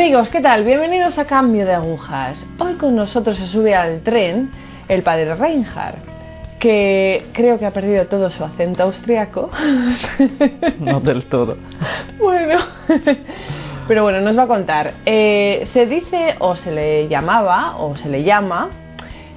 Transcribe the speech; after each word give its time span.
Amigos, 0.00 0.28
¿qué 0.28 0.40
tal? 0.40 0.62
Bienvenidos 0.62 1.18
a 1.18 1.24
Cambio 1.24 1.66
de 1.66 1.74
Agujas. 1.74 2.46
Hoy 2.60 2.74
con 2.74 2.94
nosotros 2.94 3.36
se 3.36 3.48
sube 3.48 3.74
al 3.74 4.02
tren 4.02 4.48
el 4.86 5.02
padre 5.02 5.34
Reinhard, 5.34 5.96
que 6.60 7.26
creo 7.32 7.58
que 7.58 7.66
ha 7.66 7.72
perdido 7.72 8.06
todo 8.06 8.30
su 8.30 8.44
acento 8.44 8.84
austriaco. 8.84 9.50
No 10.78 11.00
del 11.00 11.24
todo. 11.24 11.56
bueno, 12.20 12.60
pero 13.88 14.04
bueno, 14.04 14.20
nos 14.20 14.38
va 14.38 14.44
a 14.44 14.46
contar. 14.46 14.94
Eh, 15.04 15.66
se 15.72 15.86
dice, 15.86 16.36
o 16.38 16.54
se 16.54 16.70
le 16.70 17.08
llamaba, 17.08 17.78
o 17.78 17.96
se 17.96 18.08
le 18.08 18.22
llama, 18.22 18.68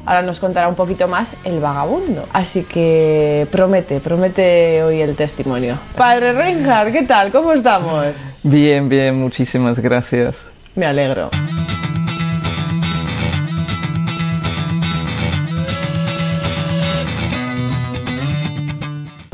ahora 0.05 0.22
nos 0.22 0.39
contará 0.39 0.67
un 0.67 0.75
poquito 0.75 1.08
más 1.08 1.36
el 1.44 1.59
vagabundo. 1.59 2.28
Así 2.31 2.66
que 2.66 3.48
promete, 3.52 4.00
promete 4.00 4.84
hoy 4.84 5.02
el 5.02 5.16
testimonio. 5.16 5.80
Padre 5.98 6.34
Reinhard, 6.34 6.91
¿qué 6.91 7.02
tal? 7.02 7.31
¿Cómo 7.31 7.52
estamos? 7.52 8.14
Bien, 8.44 8.88
bien, 8.88 9.16
muchísimas 9.16 9.80
gracias. 9.80 10.51
Me 10.75 10.85
alegro. 10.85 11.30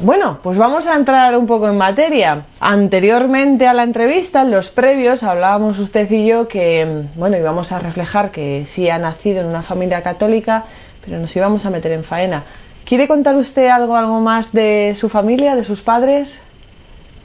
Bueno, 0.07 0.39
pues 0.41 0.57
vamos 0.57 0.87
a 0.87 0.95
entrar 0.95 1.37
un 1.37 1.47
poco 1.47 1.67
en 1.67 1.77
materia. 1.77 2.45
Anteriormente 2.61 3.67
a 3.67 3.73
la 3.73 3.83
entrevista, 3.83 4.43
en 4.43 4.51
los 4.51 4.69
previos, 4.69 5.21
hablábamos 5.21 5.77
usted 5.79 6.09
y 6.09 6.25
yo 6.25 6.47
que, 6.47 7.07
bueno, 7.15 7.35
íbamos 7.37 7.73
a 7.73 7.79
reflejar 7.79 8.31
que 8.31 8.67
sí 8.73 8.89
ha 8.89 8.99
nacido 8.99 9.41
en 9.41 9.47
una 9.47 9.63
familia 9.63 10.03
católica, 10.03 10.63
pero 11.03 11.19
nos 11.19 11.35
íbamos 11.35 11.65
a 11.65 11.71
meter 11.71 11.91
en 11.91 12.05
faena. 12.05 12.45
¿Quiere 12.85 13.09
contar 13.09 13.35
usted 13.35 13.67
algo, 13.67 13.97
algo 13.97 14.21
más 14.21 14.53
de 14.53 14.95
su 14.97 15.09
familia, 15.09 15.55
de 15.55 15.65
sus 15.65 15.81
padres? 15.81 16.39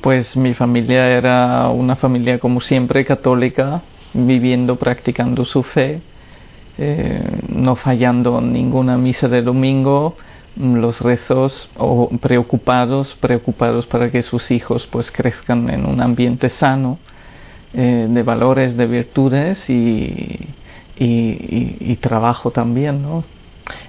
Pues 0.01 0.37
mi 0.37 0.53
familia 0.53 1.07
era 1.07 1.69
una 1.69 1.95
familia 1.95 2.41
como 2.41 2.61
siempre 2.61 3.05
católica, 3.05 3.83
viviendo, 4.15 4.77
practicando 4.77 5.45
su 5.45 5.63
fe, 5.63 6.01
eh, 6.79 7.23
no 7.49 7.77
fallando 7.77 8.41
ninguna 8.41 8.97
misa 8.99 9.29
de 9.29 9.43
domingo, 9.43 10.17
los 10.57 11.01
rezos 11.01 11.71
o 11.79 12.11
preocupados, 12.21 13.15
preocupados 13.21 13.87
para 13.87 14.11
que 14.11 14.23
sus 14.23 14.51
hijos 14.51 14.87
pues 14.87 15.11
crezcan 15.11 15.71
en 15.71 15.87
un 15.87 16.01
ambiente 16.03 16.49
sano 16.51 16.99
eh, 17.75 18.07
de 18.09 18.23
valores, 18.23 18.77
de 18.77 18.87
virtudes 18.87 19.71
y, 19.71 19.75
y, 20.99 21.07
y- 21.07 21.77
y 21.81 21.97
trabajo 21.97 22.51
también, 22.51 23.01
¿no? 23.03 23.25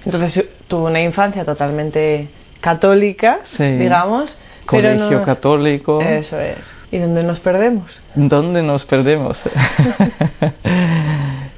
Entonces 0.06 0.46
tuvo 0.68 0.86
una 0.86 1.02
infancia 1.02 1.44
totalmente 1.44 2.28
católica, 2.60 3.40
Sí. 3.42 3.62
digamos. 3.64 4.34
Colegio 4.66 5.18
no- 5.18 5.24
católico. 5.24 6.00
Eso 6.00 6.38
es. 6.40 6.58
¿Y 6.90 6.98
dónde 6.98 7.22
nos 7.22 7.40
perdemos? 7.40 7.90
¿Dónde 8.14 8.62
nos 8.62 8.84
perdemos? 8.84 9.42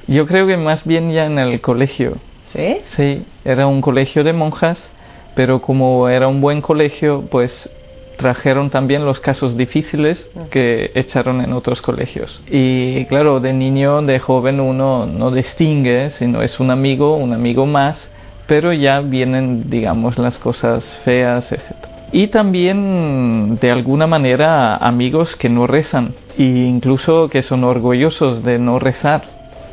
Yo 0.08 0.26
creo 0.26 0.46
que 0.46 0.56
más 0.56 0.84
bien 0.84 1.10
ya 1.12 1.26
en 1.26 1.38
el 1.38 1.60
colegio. 1.60 2.14
¿Sí? 2.52 2.78
Sí, 2.84 3.24
era 3.44 3.66
un 3.66 3.80
colegio 3.80 4.24
de 4.24 4.32
monjas, 4.32 4.90
pero 5.34 5.60
como 5.60 6.08
era 6.08 6.28
un 6.28 6.40
buen 6.40 6.62
colegio, 6.62 7.24
pues 7.30 7.70
trajeron 8.16 8.70
también 8.70 9.04
los 9.04 9.20
casos 9.20 9.58
difíciles 9.58 10.30
que 10.50 10.90
echaron 10.94 11.42
en 11.42 11.52
otros 11.52 11.82
colegios. 11.82 12.40
Y 12.50 13.04
claro, 13.06 13.40
de 13.40 13.52
niño, 13.52 14.00
de 14.02 14.18
joven, 14.20 14.60
uno 14.60 15.04
no 15.06 15.30
distingue 15.30 16.08
si 16.10 16.26
no 16.26 16.40
es 16.40 16.58
un 16.58 16.70
amigo, 16.70 17.16
un 17.16 17.34
amigo 17.34 17.66
más, 17.66 18.10
pero 18.46 18.72
ya 18.72 19.00
vienen, 19.00 19.68
digamos, 19.68 20.16
las 20.18 20.38
cosas 20.38 20.98
feas, 21.04 21.52
etc. 21.52 21.74
Y 22.16 22.28
también, 22.28 23.58
de 23.60 23.70
alguna 23.70 24.06
manera, 24.06 24.76
amigos 24.76 25.36
que 25.36 25.50
no 25.50 25.66
rezan, 25.66 26.14
e 26.38 26.44
incluso 26.44 27.28
que 27.28 27.42
son 27.42 27.62
orgullosos 27.64 28.42
de 28.42 28.58
no 28.58 28.78
rezar 28.78 29.22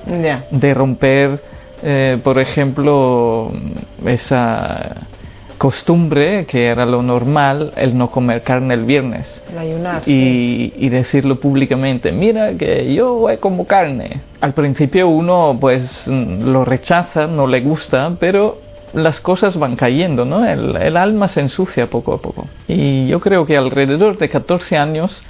Ya. 0.06 0.44
de 0.52 0.74
romper, 0.74 1.42
eh, 1.81 2.18
por 2.22 2.40
ejemplo, 2.40 3.50
esa 4.06 5.08
costumbre 5.58 6.46
que 6.46 6.66
era 6.66 6.86
lo 6.86 7.02
normal, 7.02 7.72
el 7.78 7.98
no 7.98 8.12
comer 8.12 8.42
carne 8.44 8.74
el 8.74 8.84
viernes. 8.84 9.42
El 9.50 9.58
ayunar. 9.60 10.04
sí. 10.04 10.74
Y, 10.78 10.86
y 10.86 10.90
decirlo 10.90 11.40
públicamente, 11.40 12.12
mira 12.12 12.56
que 12.58 12.94
yo 12.94 13.14
voy 13.16 13.38
como 13.38 13.66
carne. 13.66 14.20
Al 14.42 14.54
principio 14.54 15.08
uno 15.08 15.58
pues 15.62 16.08
lo 16.10 16.66
rechaza, 16.66 17.28
no 17.28 17.48
le 17.48 17.62
gusta, 17.62 18.18
pero 18.20 18.58
las 18.94 19.20
cosas 19.20 19.58
van 19.58 19.76
cayendo, 19.76 20.26
¿no? 20.26 20.46
El, 20.46 20.76
el 20.76 20.98
alma 20.98 21.28
se 21.28 21.42
ensucia 21.42 21.90
poco 21.90 22.14
a 22.14 22.22
poco. 22.22 22.48
Y 22.68 23.08
yo 23.08 23.20
creo 23.20 23.46
que 23.46 23.58
alrededor 23.58 24.18
de 24.18 24.30
14 24.30 24.78
años 24.78 25.24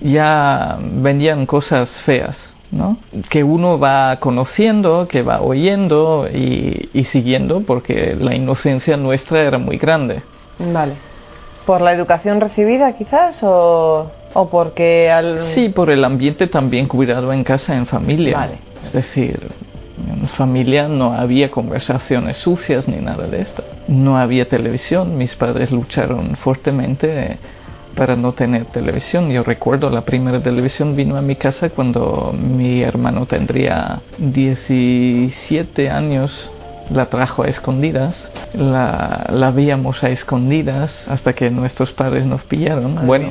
ya 0.00 0.78
venían 0.80 1.46
cosas 1.46 2.02
feas, 2.02 2.52
¿no? 2.70 2.98
Que 3.28 3.44
uno 3.44 3.78
va 3.78 4.16
conociendo, 4.16 5.06
que 5.08 5.22
va 5.22 5.40
oyendo 5.40 6.28
y, 6.32 6.90
y 6.92 7.04
siguiendo, 7.04 7.60
porque 7.60 8.16
la 8.18 8.34
inocencia 8.34 8.96
nuestra 8.96 9.42
era 9.42 9.58
muy 9.58 9.78
grande. 9.78 10.22
Vale. 10.58 10.94
¿Por 11.66 11.80
la 11.80 11.92
educación 11.92 12.40
recibida 12.40 12.96
quizás 12.96 13.40
o, 13.42 14.10
o 14.34 14.48
porque 14.48 15.10
al... 15.10 15.38
Sí, 15.38 15.68
por 15.68 15.90
el 15.90 16.04
ambiente 16.04 16.48
también 16.48 16.88
cuidado 16.88 17.32
en 17.32 17.44
casa, 17.44 17.76
en 17.76 17.86
familia. 17.86 18.36
Vale. 18.36 18.58
Es 18.82 18.92
decir, 18.92 19.48
en 20.08 20.28
familia 20.28 20.88
no 20.88 21.12
había 21.12 21.50
conversaciones 21.50 22.36
sucias 22.36 22.88
ni 22.88 22.96
nada 22.96 23.26
de 23.26 23.42
esto. 23.42 23.64
No 23.88 24.18
había 24.18 24.48
televisión. 24.48 25.16
Mis 25.16 25.34
padres 25.34 25.70
lucharon 25.72 26.36
fuertemente 26.36 27.38
para 27.94 28.16
no 28.16 28.32
tener 28.32 28.66
televisión. 28.66 29.30
Yo 29.30 29.42
recuerdo 29.42 29.90
la 29.90 30.02
primera 30.02 30.40
televisión 30.40 30.96
vino 30.96 31.16
a 31.16 31.22
mi 31.22 31.36
casa 31.36 31.70
cuando 31.70 32.34
mi 32.36 32.82
hermano 32.82 33.26
tendría 33.26 34.00
17 34.18 35.90
años. 35.90 36.50
La 36.90 37.06
trajo 37.06 37.44
a 37.44 37.48
escondidas, 37.48 38.30
la, 38.54 39.26
la 39.30 39.50
veíamos 39.50 40.02
a 40.02 40.10
escondidas 40.10 41.06
hasta 41.08 41.32
que 41.32 41.48
nuestros 41.48 41.92
padres 41.92 42.26
nos 42.26 42.42
pillaron. 42.42 42.94
Madre 42.94 43.06
bueno, 43.06 43.28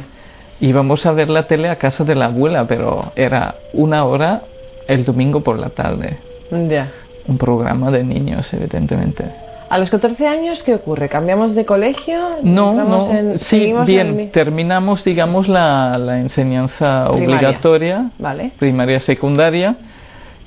íbamos 0.62 1.06
a 1.06 1.12
ver 1.12 1.30
la 1.30 1.48
tele 1.48 1.70
a 1.70 1.76
casa 1.76 2.04
de 2.04 2.16
la 2.16 2.26
abuela, 2.26 2.66
pero 2.66 3.12
era 3.16 3.56
una 3.74 4.06
hora 4.06 4.44
el 4.88 5.06
domingo 5.06 5.42
por 5.42 5.60
la 5.60 5.70
tarde. 5.70 6.31
Ya. 6.52 6.92
Un 7.28 7.38
programa 7.38 7.92
de 7.92 8.04
niños, 8.04 8.52
evidentemente. 8.54 9.24
¿A 9.70 9.78
los 9.78 9.90
14 9.90 10.28
años 10.28 10.62
qué 10.64 10.76
ocurre? 10.76 11.08
¿Cambiamos 11.08 11.56
de 11.56 11.66
colegio? 11.66 12.20
No, 12.44 12.72
¿Entramos 12.72 13.08
no, 13.08 13.14
en- 13.16 13.38
sí, 13.38 13.70
en 13.70 13.86
bien, 13.86 14.16
mi- 14.18 14.28
terminamos, 14.28 15.04
digamos, 15.06 15.48
la, 15.48 15.98
la 15.98 16.20
enseñanza 16.20 17.06
Primaria. 17.10 17.28
obligatoria, 17.48 18.10
Vale. 18.20 18.52
primaria, 18.60 19.00
secundaria, 19.00 19.78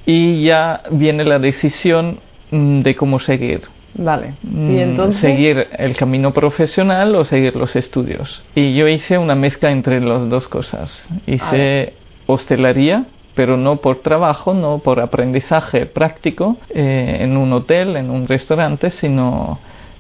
y 0.05 0.43
ya 0.45 0.83
viene 0.91 1.25
la 1.25 1.39
decisión 1.39 2.19
mm, 2.51 2.81
de 2.83 2.95
cómo 2.97 3.19
seguir. 3.19 3.63
Vale. 3.95 4.35
Mm, 4.43 4.71
Y 4.73 4.81
entonces... 4.81 5.21
Seguir 5.23 5.69
el 5.79 5.97
camino 5.97 6.33
profesional 6.35 7.15
o 7.15 7.25
seguir 7.25 7.57
los 7.57 7.77
estudios. 7.77 8.45
Y 8.55 8.75
yo 8.75 8.89
hice 8.89 9.17
una 9.17 9.35
mezcla 9.37 9.71
entre 9.71 10.01
las 10.01 10.29
dos 10.29 10.49
cosas. 10.49 11.09
Hice 11.27 11.95
hostelería, 12.27 13.05
pero 13.35 13.57
no 13.57 13.77
por 13.77 14.01
trabajo, 14.01 14.55
no 14.55 14.79
por 14.79 15.01
aprendizaje 15.01 15.87
práctico 15.87 16.57
eh, 16.71 17.19
en 17.21 17.37
un 17.37 17.53
hotel, 17.53 17.97
en 17.97 18.11
un 18.11 18.27
restaurante, 18.27 18.91
sino 18.91 19.59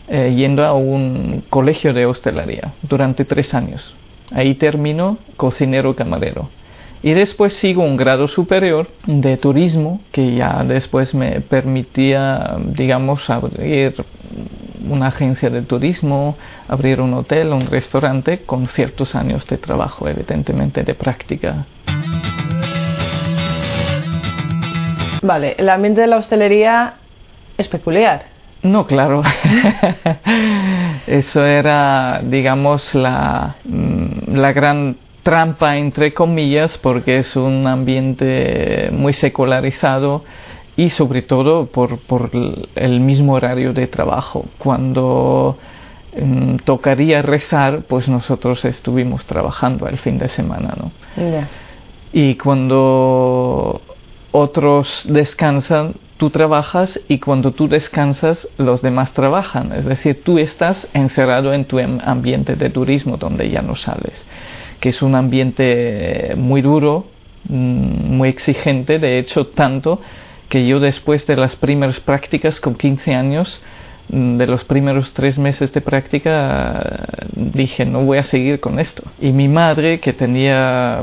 eh, 0.08 0.34
yendo 0.36 0.64
a 0.64 0.74
un 0.74 1.44
colegio 1.50 1.92
de 1.92 2.06
hostelería 2.06 2.72
durante 2.82 3.24
tres 3.24 3.54
años. 3.54 3.94
Ahí 4.30 4.54
termino 4.54 5.18
cocinero 5.36 5.94
camarero. 5.94 6.48
Y 7.02 7.12
después 7.12 7.52
sigo 7.52 7.82
un 7.82 7.98
grado 7.98 8.28
superior 8.28 8.88
de 9.06 9.36
turismo 9.36 10.00
que 10.10 10.34
ya 10.36 10.64
después 10.64 11.14
me 11.14 11.42
permitía, 11.42 12.56
digamos, 12.64 13.28
abrir 13.28 13.94
una 14.88 15.08
agencia 15.08 15.50
de 15.50 15.62
turismo, 15.62 16.36
abrir 16.66 17.02
un 17.02 17.12
hotel, 17.12 17.52
un 17.52 17.66
restaurante 17.66 18.40
con 18.46 18.66
ciertos 18.68 19.14
años 19.14 19.46
de 19.46 19.58
trabajo, 19.58 20.08
evidentemente, 20.08 20.82
de 20.82 20.94
práctica. 20.94 21.66
Vale, 25.24 25.54
el 25.58 25.68
ambiente 25.70 26.02
de 26.02 26.06
la 26.06 26.18
hostelería 26.18 26.94
es 27.56 27.66
peculiar. 27.68 28.24
No, 28.62 28.86
claro. 28.86 29.22
Eso 31.06 31.44
era, 31.44 32.20
digamos, 32.22 32.94
la, 32.94 33.56
mm, 33.64 34.34
la 34.36 34.52
gran 34.52 34.96
trampa, 35.22 35.76
entre 35.78 36.12
comillas, 36.12 36.76
porque 36.78 37.18
es 37.18 37.36
un 37.36 37.66
ambiente 37.66 38.90
muy 38.92 39.14
secularizado 39.14 40.24
y 40.76 40.90
sobre 40.90 41.22
todo 41.22 41.66
por, 41.66 41.98
por 42.00 42.30
el- 42.74 43.00
mismo 43.00 43.32
horario 43.32 43.72
de 43.72 43.86
trabajo. 43.86 44.44
Cuando 44.58 45.56
mm, 46.20 46.56
tocaría 46.64 47.22
rezar, 47.22 47.82
pues 47.88 48.08
nosotros 48.10 48.64
estuvimos 48.66 49.24
trabajando 49.24 49.88
el 49.88 49.96
fin 49.96 50.18
de 50.18 50.28
semana, 50.28 50.74
¿no? 50.76 50.90
Ya. 51.16 51.48
Y 52.12 52.34
cuando 52.36 53.80
otros 54.36 55.06
descansan, 55.08 55.94
tú 56.16 56.28
trabajas 56.28 57.00
y 57.06 57.20
cuando 57.20 57.52
tú 57.52 57.68
descansas, 57.68 58.48
los 58.58 58.82
demás 58.82 59.12
trabajan. 59.12 59.70
Es 59.72 59.84
decir, 59.84 60.24
tú 60.24 60.40
estás 60.40 60.88
encerrado 60.92 61.52
en 61.52 61.66
tu 61.66 61.78
ambiente 61.78 62.56
de 62.56 62.68
turismo 62.68 63.16
donde 63.16 63.48
ya 63.48 63.62
no 63.62 63.76
sales, 63.76 64.26
que 64.80 64.88
es 64.88 65.02
un 65.02 65.14
ambiente 65.14 66.34
muy 66.36 66.62
duro, 66.62 67.06
mm, 67.48 68.16
muy 68.16 68.28
exigente, 68.28 68.98
de 68.98 69.20
hecho 69.20 69.46
tanto 69.46 70.00
que 70.48 70.66
yo 70.66 70.80
después 70.80 71.28
de 71.28 71.36
las 71.36 71.54
primeras 71.54 72.00
prácticas 72.00 72.58
con 72.58 72.74
15 72.74 73.14
años, 73.14 73.62
de 74.08 74.46
los 74.46 74.64
primeros 74.64 75.12
tres 75.12 75.38
meses 75.38 75.72
de 75.72 75.80
práctica, 75.80 77.06
dije, 77.34 77.84
no 77.84 78.04
voy 78.04 78.18
a 78.18 78.22
seguir 78.22 78.60
con 78.60 78.78
esto. 78.78 79.02
Y 79.20 79.32
mi 79.32 79.48
madre, 79.48 80.00
que 80.00 80.12
tenía 80.12 81.02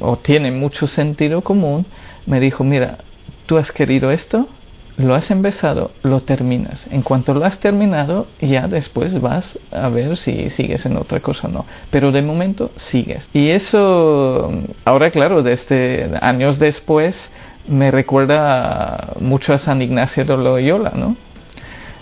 o 0.00 0.16
tiene 0.18 0.50
mucho 0.50 0.86
sentido 0.86 1.40
común, 1.42 1.86
me 2.26 2.40
dijo, 2.40 2.64
mira, 2.64 2.98
tú 3.46 3.56
has 3.56 3.72
querido 3.72 4.10
esto, 4.10 4.48
lo 4.96 5.14
has 5.14 5.30
empezado, 5.30 5.90
lo 6.02 6.20
terminas. 6.20 6.86
En 6.90 7.02
cuanto 7.02 7.34
lo 7.34 7.44
has 7.44 7.58
terminado, 7.58 8.28
ya 8.40 8.68
después 8.68 9.20
vas 9.20 9.58
a 9.72 9.88
ver 9.88 10.16
si 10.16 10.50
sigues 10.50 10.86
en 10.86 10.96
otra 10.96 11.20
cosa 11.20 11.48
o 11.48 11.50
no. 11.50 11.66
Pero 11.90 12.12
de 12.12 12.22
momento 12.22 12.70
sigues. 12.76 13.28
Y 13.32 13.50
eso, 13.50 14.52
ahora 14.84 15.10
claro, 15.10 15.42
desde 15.42 16.10
años 16.20 16.58
después, 16.58 17.30
me 17.66 17.90
recuerda 17.90 19.14
mucho 19.20 19.52
a 19.52 19.58
San 19.58 19.82
Ignacio 19.82 20.24
de 20.24 20.36
Loyola, 20.36 20.92
¿no? 20.94 21.16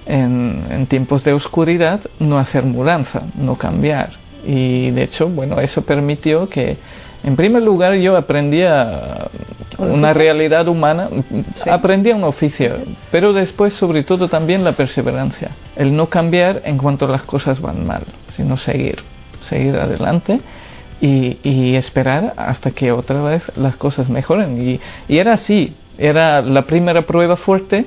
En, 0.04 0.64
en 0.68 0.86
tiempos 0.86 1.22
de 1.22 1.32
oscuridad, 1.32 2.00
no 2.18 2.38
hacer 2.38 2.64
mudanza, 2.64 3.22
no 3.36 3.56
cambiar. 3.56 4.10
Y 4.44 4.90
de 4.90 5.04
hecho, 5.04 5.28
bueno, 5.28 5.60
eso 5.60 5.82
permitió 5.82 6.48
que 6.48 6.76
en 7.24 7.36
primer 7.36 7.62
lugar, 7.62 7.94
yo 7.94 8.16
aprendía 8.16 9.28
una 9.78 10.12
realidad 10.12 10.66
humana, 10.66 11.08
aprendía 11.70 12.16
un 12.16 12.24
oficio, 12.24 12.78
pero 13.12 13.32
después, 13.32 13.74
sobre 13.74 14.02
todo, 14.02 14.28
también 14.28 14.64
la 14.64 14.72
perseverancia. 14.72 15.52
El 15.76 15.94
no 15.94 16.08
cambiar 16.08 16.62
en 16.64 16.78
cuanto 16.78 17.06
las 17.06 17.22
cosas 17.22 17.60
van 17.60 17.86
mal, 17.86 18.02
sino 18.28 18.56
seguir, 18.56 19.04
seguir 19.40 19.76
adelante 19.76 20.40
y, 21.00 21.76
esperar 21.76 22.34
hasta 22.36 22.72
que 22.72 22.90
otra 22.90 23.22
vez 23.22 23.50
las 23.56 23.76
cosas 23.76 24.08
mejoren. 24.08 24.60
Y, 24.60 24.80
y 25.06 25.18
era 25.18 25.34
así, 25.34 25.76
era 25.98 26.42
la 26.42 26.62
primera 26.62 27.06
prueba 27.06 27.36
fuerte 27.36 27.86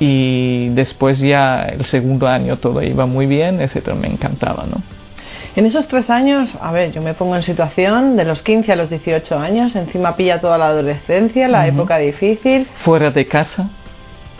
y 0.00 0.68
después 0.70 1.18
ya 1.18 1.62
el 1.62 1.84
segundo 1.84 2.28
año 2.28 2.58
todo 2.58 2.82
iba 2.82 3.06
muy 3.06 3.26
bien, 3.26 3.60
etcétera, 3.60 3.96
me 3.96 4.08
encantaba, 4.08 4.64
¿no? 4.64 4.82
En 5.56 5.66
esos 5.66 5.88
tres 5.88 6.08
años, 6.08 6.56
a 6.60 6.70
ver, 6.70 6.92
yo 6.92 7.02
me 7.02 7.14
pongo 7.14 7.34
en 7.34 7.42
situación 7.42 8.16
de 8.16 8.24
los 8.24 8.42
15 8.42 8.72
a 8.72 8.76
los 8.76 8.90
18 8.90 9.36
años, 9.38 9.74
encima 9.74 10.14
pilla 10.14 10.40
toda 10.40 10.56
la 10.56 10.68
adolescencia, 10.68 11.48
la 11.48 11.66
época 11.66 11.98
difícil. 11.98 12.68
Fuera 12.76 13.10
de 13.10 13.26
casa. 13.26 13.68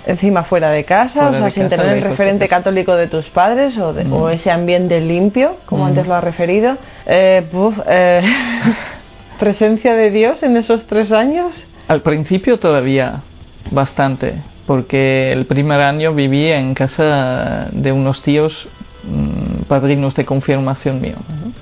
Encima 0.06 0.44
fuera 0.44 0.70
de 0.70 0.84
casa, 0.84 1.28
o 1.28 1.34
sea, 1.34 1.50
sin 1.50 1.69
tener 1.69 1.96
el 1.96 2.02
referente 2.02 2.46
católico 2.46 2.94
de 2.94 3.08
tus 3.08 3.28
padres 3.31 3.76
o, 3.78 3.88
o, 3.90 4.31
ese 4.31 4.50
ambiente 4.50 5.00
limpio, 5.00 5.56
como 5.66 5.87
antes 5.87 6.06
lo 6.06 6.14
ha 6.14 6.20
referido. 6.20 6.76
Eh, 7.04 7.44
eh, 7.88 8.22
¿Presencia 9.40 9.94
de 9.94 10.11
Dios 10.11 10.43
en 10.43 10.56
esos 10.56 10.87
tres 10.87 11.11
años? 11.11 11.66
Al 11.88 12.02
principio 12.02 12.58
todavía 12.58 13.22
bastante, 13.70 14.34
porque 14.68 15.32
el 15.32 15.46
primer 15.46 15.80
año 15.80 16.14
viví 16.14 16.46
en 16.46 16.74
casa 16.74 17.68
de 17.72 17.90
unos 17.90 18.22
tíos 18.22 18.68
Mm, 19.04 19.62
padrinos 19.68 20.14
de 20.16 20.24
confirmación 20.24 21.00
mío 21.00 21.16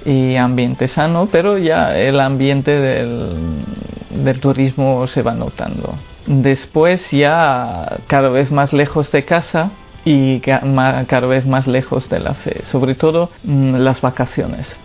y 0.05 0.37
ambiente 0.37 0.89
sano, 0.89 1.29
pero 1.31 1.59
ya 1.59 1.97
el 1.97 2.19
ambiente 2.19 2.71
del, 2.71 3.63
del 4.11 4.41
turismo 4.41 5.07
se 5.07 5.23
va 5.23 5.35
notando. 5.35 5.95
Después 6.27 7.11
ya 7.11 7.99
cada 8.07 8.31
vez 8.31 8.51
más 8.51 8.73
lejos 8.73 9.13
de 9.13 9.25
casa 9.25 9.71
y 10.05 10.41
cada 10.41 11.27
vez 11.27 11.47
más 11.47 11.67
lejos 11.67 12.09
de 12.09 12.21
la 12.21 12.35
fe, 12.35 12.65
sobre 12.65 12.95
todo 12.95 13.31
mm, 13.45 13.77
las 13.77 14.01
vacaciones. 14.01 14.77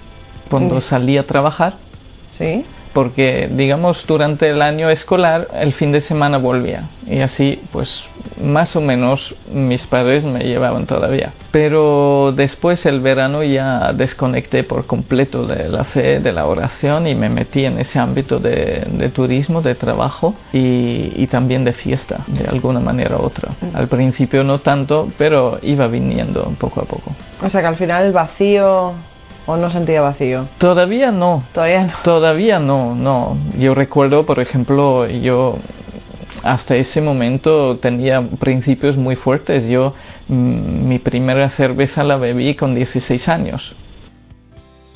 Cuando 0.50 0.82
salí 0.82 1.18
a 1.18 1.26
trabajar, 1.26 1.78
¿Sí? 2.38 2.66
Porque 2.94 3.50
digamos 3.52 4.06
durante 4.06 4.50
el 4.50 4.62
año 4.62 4.90
escolar 4.90 5.48
el 5.54 5.74
fin 5.74 5.92
de 5.92 6.02
semana 6.02 6.38
volvía. 6.38 6.90
Y 7.08 7.20
así 7.20 7.62
pues 7.72 8.06
más 8.42 8.76
o 8.76 8.82
menos 8.82 9.36
mis 9.52 9.88
padres 9.88 10.26
me 10.26 10.44
llevaban 10.44 10.86
todavía. 10.86 11.34
Pero 11.52 12.34
después 12.36 12.86
el 12.86 13.02
verano 13.02 13.44
ya 13.44 13.94
desconecté 13.94 14.64
por 14.64 14.86
completo 14.86 15.46
de 15.46 15.70
la 15.70 15.84
fe 15.84 16.20
de 16.20 16.32
la 16.32 16.46
oración 16.46 17.08
y 17.08 17.16
me 17.16 17.30
metí 17.30 17.66
en 17.66 17.80
ese 17.80 18.00
ámbito 18.00 18.40
de, 18.40 19.12
turismo 19.14 19.62
de 19.62 19.76
trabajo 19.76 20.36
y, 20.54 21.12
y, 21.16 21.28
también 21.28 21.64
de 21.64 21.74
fiesta 21.74 22.24
de 22.28 22.46
alguna 22.48 22.80
manera 22.80 23.18
u 23.18 23.22
otra. 23.22 23.54
Al 23.74 23.88
principio 23.88 24.44
no 24.44 24.60
tanto 24.60 25.10
pero 25.18 25.60
iba 25.62 25.88
viniendo 25.88 26.54
poco 26.58 26.82
a 26.82 26.86
poco. 26.86 27.12
O 27.42 27.50
sea 27.50 27.62
que 27.62 27.68
al 27.68 27.76
final 27.76 28.06
el 28.06 28.12
vacío 28.12 28.94
¿O 29.46 29.58
no 29.58 29.70
sentía 29.70 30.02
vacío? 30.02 30.48
Todavía 30.58 31.12
no. 31.12 31.44
Todavía 31.54 31.86
no. 31.86 31.94
Todavía 32.04 32.60
no, 32.60 32.96
no. 32.96 33.38
Yo 33.58 33.74
recuerdo, 33.74 34.26
por 34.26 34.40
ejemplo, 34.40 35.08
yo 35.08 35.58
hasta 36.44 36.76
ese 36.76 37.02
momento 37.02 37.78
tenía 37.78 38.22
principios 38.40 38.98
muy 38.98 39.16
fuertes. 39.16 39.68
Yo 39.68 39.94
mm, 40.28 40.88
mi 40.88 41.00
primera 41.00 41.50
cerveza 41.50 42.04
la 42.04 42.18
bebí 42.18 42.56
con 42.56 42.76
16 42.76 43.30
años. 43.30 43.76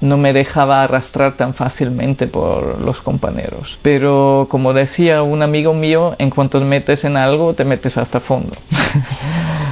No 0.01 0.17
me 0.17 0.33
dejaba 0.33 0.83
arrastrar 0.83 1.37
tan 1.37 1.53
fácilmente 1.53 2.27
por 2.27 2.81
los 2.81 3.01
compañeros. 3.01 3.79
Pero 3.81 4.47
como 4.49 4.73
decía 4.73 5.23
un 5.23 5.41
amigo 5.41 5.73
mío, 5.73 6.15
en 6.19 6.29
cuanto 6.29 6.59
te 6.59 6.65
metes 6.65 7.03
en 7.05 7.17
algo, 7.17 7.53
te 7.53 7.65
metes 7.65 7.97
hasta 7.97 8.19
fondo. 8.19 8.55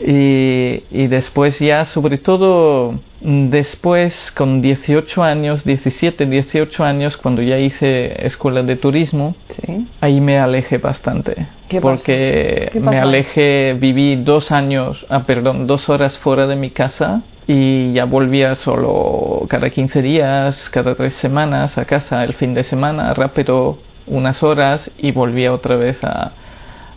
Y, 0.00 0.84
y, 0.90 1.06
después 1.08 1.58
ya, 1.58 1.84
sobre 1.84 2.18
todo 2.18 3.00
después, 3.20 4.30
con 4.30 4.62
18 4.62 5.22
años, 5.22 5.64
17, 5.64 6.26
18 6.26 6.84
años, 6.84 7.16
cuando 7.16 7.42
ya 7.42 7.58
hice 7.58 8.24
escuela 8.24 8.62
de 8.62 8.76
turismo, 8.76 9.34
ahí 10.00 10.20
me 10.20 10.38
alejé 10.38 10.78
bastante. 10.78 11.46
porque 11.80 12.70
me 12.74 12.98
alejé, 12.98 13.76
viví 13.78 14.16
dos 14.16 14.52
años, 14.52 15.04
ah, 15.08 15.24
perdón, 15.24 15.66
dos 15.66 15.88
horas 15.88 16.18
fuera 16.18 16.46
de 16.46 16.56
mi 16.56 16.70
casa 16.70 17.22
y 17.46 17.92
ya 17.94 18.04
volvía 18.04 18.54
solo 18.54 19.46
cada 19.48 19.70
15 19.70 20.02
días, 20.02 20.70
cada 20.70 20.94
tres 20.94 21.14
semanas 21.14 21.78
a 21.78 21.86
casa 21.86 22.22
el 22.22 22.34
fin 22.34 22.54
de 22.54 22.62
semana, 22.62 23.14
rápido 23.14 23.78
unas 24.06 24.42
horas 24.42 24.90
y 24.98 25.12
volvía 25.12 25.52
otra 25.52 25.76
vez 25.76 26.02
a 26.04 26.32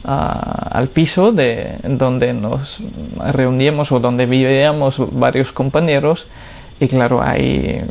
al 0.03 0.87
piso 0.89 1.31
de 1.31 1.77
donde 1.83 2.33
nos 2.33 2.79
reuníamos 3.31 3.91
o 3.91 3.99
donde 3.99 4.25
vivíamos 4.25 4.97
varios 5.11 5.51
compañeros. 5.51 6.27
Y 6.79 6.87
claro 6.87 7.21
ahí 7.21 7.83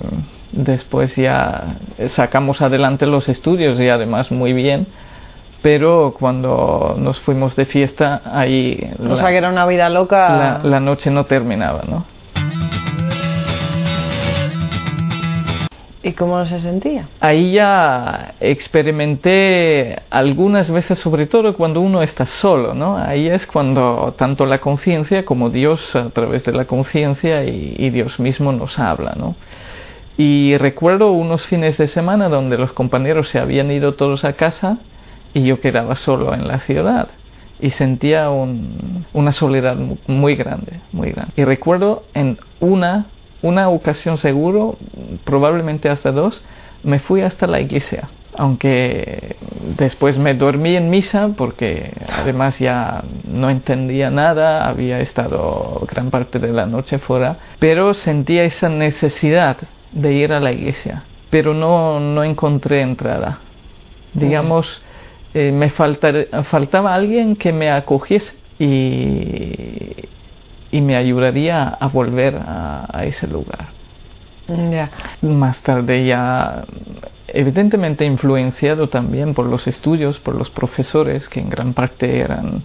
después 0.52 1.14
ya 1.16 1.76
sacamos 2.08 2.61
adelante 2.61 3.06
los 3.06 3.28
estudios 3.28 3.78
y 3.80 3.88
además 3.88 4.32
muy 4.32 4.52
bien. 4.52 4.87
Pero 5.62 6.14
cuando 6.18 6.96
nos 6.99 7.20
fuimos 7.20 7.54
de 7.54 7.66
fiesta 7.66 8.23
ahí 8.25 8.90
o 8.99 9.16
sea 9.16 9.28
que 9.28 9.37
era 9.37 9.50
una 9.50 9.66
vida 9.66 9.90
loca. 9.90 10.61
la, 10.62 10.68
la 10.68 10.80
noche 10.80 11.11
no 11.11 11.26
terminaba 11.26 11.82
no 11.87 12.06
¿Y 16.02 16.12
cómo 16.12 16.42
se 16.47 16.61
sentía? 16.61 17.09
Ahí 17.21 17.52
ya 17.52 18.35
experimenté 18.40 20.00
algunas 20.09 20.71
veces, 20.71 20.99
sobre 20.99 21.26
todo 21.26 21.54
cuando 21.54 21.83
uno 21.83 22.00
está 22.00 22.26
solo, 22.26 22.73
¿no? 22.73 22.97
Ahí 22.97 23.28
es 23.28 23.47
cuando 23.47 24.14
tanto 24.16 24.47
la 24.47 24.61
conciencia 24.61 25.26
como 25.26 25.50
Dios 25.50 25.95
a 25.95 26.09
través 26.09 26.45
de 26.45 26.52
la 26.52 26.64
conciencia 26.64 27.45
y, 27.45 27.90
Dios 27.90 28.19
mismo 28.19 28.50
nos 28.52 28.78
habla, 28.78 29.14
¿no? 29.14 29.37
Y 30.16 30.57
recuerdo 30.57 31.12
unos 31.12 31.47
fines 31.47 31.76
de 31.76 31.87
semana 31.87 32.30
donde 32.30 32.57
los 32.57 32.73
compañeros 32.73 33.28
se 33.28 33.38
habían 33.38 33.71
ido 33.71 33.95
todos 33.95 34.25
a 34.25 34.33
casa 34.33 34.78
y 35.35 35.42
yo 35.42 35.61
quedaba 35.61 35.97
solo 35.97 36.33
en 36.33 36.49
la 36.49 36.61
ciudad 36.61 37.09
y 37.61 37.71
sentía 37.71 38.30
una 38.30 39.33
soledad 39.33 39.76
muy 40.07 40.35
grande, 40.35 40.80
muy 40.92 41.11
grande. 41.11 41.33
Y 41.37 41.45
recuerdo 41.45 42.04
en 42.14 42.38
una 42.59 43.07
una 43.42 43.68
ocasión 43.68 44.18
seguro, 44.18 44.76
probablemente 45.25 45.88
hasta 45.88 46.12
dos, 46.12 46.44
me 46.82 46.99
fui 46.99 47.23
hasta 47.23 47.47
la 47.47 47.61
iglesia. 47.61 48.09
Aunque 48.37 49.37
después 49.76 50.16
me 50.18 50.35
dormí 50.35 50.76
en 50.76 50.88
misa 50.88 51.30
porque 51.37 51.92
además 52.09 52.59
ya 52.59 53.02
no 53.25 53.50
entendía 53.50 54.09
nada, 54.11 54.68
había 54.68 55.00
estado 55.00 55.85
gran 55.90 56.11
parte 56.11 56.38
de 56.38 56.52
la 56.52 56.66
noche 56.66 56.99
fuera, 56.99 57.38
pero 57.59 57.92
sentía 57.92 58.44
esa 58.44 58.68
necesidad 58.68 59.56
de 59.92 60.12
ir 60.12 60.32
a 60.32 60.40
la 60.40 60.52
iglesia, 60.52 61.02
pero 61.28 61.54
no, 61.54 61.99
no 61.99 62.23
encontré 62.23 62.82
entrada. 62.82 63.40
Digamos, 64.14 64.82
eh, 65.35 65.52
me 65.52 65.70
faltaba 65.70 66.94
alguien 66.94 67.37
que 67.37 67.52
me 67.52 67.70
acogiese 67.70 68.35
y, 68.59 70.09
y 70.72 70.80
me 70.80 70.96
ayudaría 70.96 71.68
a 71.68 71.88
volver 71.88 72.36
a, 72.36 73.04
ese 73.04 73.26
lugar. 73.26 73.68
Más 75.22 75.62
tarde 75.62 76.06
ya, 76.06 76.64
evidentemente 77.28 78.04
influenciado 78.04 78.88
también 78.88 79.34
por 79.34 79.46
los 79.46 79.66
estudios, 79.66 80.18
por 80.18 80.34
los 80.34 80.50
profesores 80.50 81.28
que 81.28 81.40
en 81.40 81.50
gran 81.50 81.72
parte 81.72 82.20
eran 82.20 82.62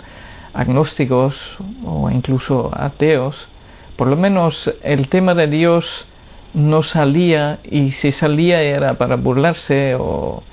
agnósticos 0.54 1.58
o 1.86 2.10
incluso 2.10 2.72
ateos, 2.74 3.48
por 3.96 4.08
lo 4.08 4.16
menos 4.16 4.74
el 4.84 5.10
tema 5.10 5.36
de 5.36 5.48
Dios 5.48 6.08
no 6.54 6.84
salía 6.84 7.60
y 7.64 7.92
si 7.92 8.12
salía 8.12 8.62
era 8.62 8.94
para 8.96 9.16
burlarse 9.16 9.96
o 10.00 10.44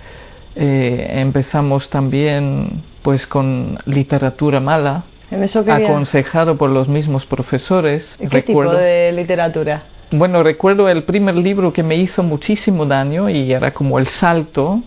Eh, 0.55 1.21
empezamos 1.21 1.89
también 1.89 2.83
pues 3.03 3.27
con 3.27 3.79
literatura 3.87 4.61
mala, 4.61 5.05
En 5.33 5.43
eso 5.43 5.65
quería... 5.65 5.89
aconsejado 5.89 6.57
por 6.59 6.71
los 6.71 6.89
mismos 6.89 7.25
profesores. 7.25 8.17
¿Y 8.21 8.29
¿Qué 8.29 8.43
tipo 8.43 8.71
de 8.71 9.13
literatura? 9.13 9.85
Bueno, 10.11 10.43
recuerdo 10.43 10.91
el 10.91 11.05
primer 11.05 11.37
libro 11.37 11.73
que 11.73 11.83
me 11.83 11.97
hizo 11.97 12.23
muchísimo 12.23 12.85
daño 12.85 13.31
y 13.31 13.51
era 13.51 13.73
como 13.73 13.99
el 13.99 14.09
salto 14.09 14.83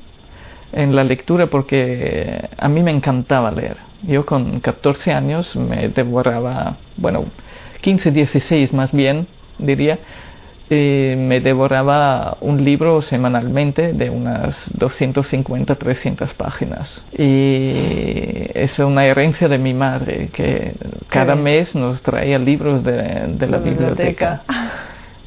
en 0.72 0.96
la 0.96 1.04
lectura 1.04 1.48
porque 1.48 2.48
a 2.58 2.70
mí 2.70 2.84
me 2.84 2.92
encantaba 2.92 3.50
leer. 3.50 3.78
Yo 4.04 4.24
con 4.24 4.60
14 4.60 5.14
años 5.14 5.56
me 5.56 5.90
devoraba, 5.90 6.78
bueno, 6.96 7.25
15, 7.82 8.12
16 8.12 8.72
más 8.72 8.92
bien, 8.92 9.25
diría, 9.58 9.98
eh, 10.69 11.15
me 11.17 11.41
devoraba 11.41 12.38
un 12.41 12.63
libro 12.63 13.01
semanalmente 13.03 13.93
de 13.93 14.10
unas 14.10 14.72
250, 14.75 15.75
300 15.75 16.34
páginas. 16.34 17.05
Y 17.15 18.50
es 18.53 18.79
una 18.79 19.05
herencia 19.05 19.48
de 19.48 19.60
mi 19.60 19.74
madre, 19.75 20.29
que 20.34 20.74
cada 21.07 21.36
mes 21.36 21.75
nos 21.75 22.01
traía 22.01 22.39
libros 22.39 22.84
de, 22.84 22.93
de 22.93 23.48
la 23.48 23.57
La 23.57 23.63
biblioteca. 23.63 24.43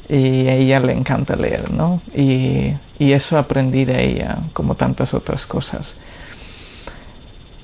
Y 0.09 0.47
a 0.47 0.55
ella 0.55 0.79
le 0.79 0.93
encanta 0.93 1.35
leer, 1.35 1.71
¿no? 1.71 2.01
Y, 2.15 2.73
y 2.97 3.13
eso 3.13 3.37
aprendí 3.37 3.85
de 3.85 4.03
ella, 4.03 4.39
como 4.53 4.75
tantas 4.75 5.13
otras 5.13 5.45
cosas. 5.45 5.97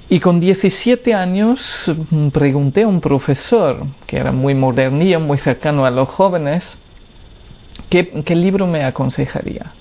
Y 0.08 0.20
con 0.20 0.40
17 0.40 1.14
años 1.14 1.92
mm, 2.12 2.30
pregunté 2.30 2.84
a 2.84 2.88
un 2.88 3.02
profesor, 3.02 3.88
que 4.06 4.18
era 4.18 4.32
muy 4.32 4.54
modernillo, 4.54 5.20
muy 5.20 5.40
cercano 5.40 5.86
a 5.86 5.90
los 5.90 6.08
jóvenes, 6.08 6.78
¿qué, 7.90 8.36
libro 8.36 8.68
me 8.68 8.84
aconsejaría? 8.84 9.72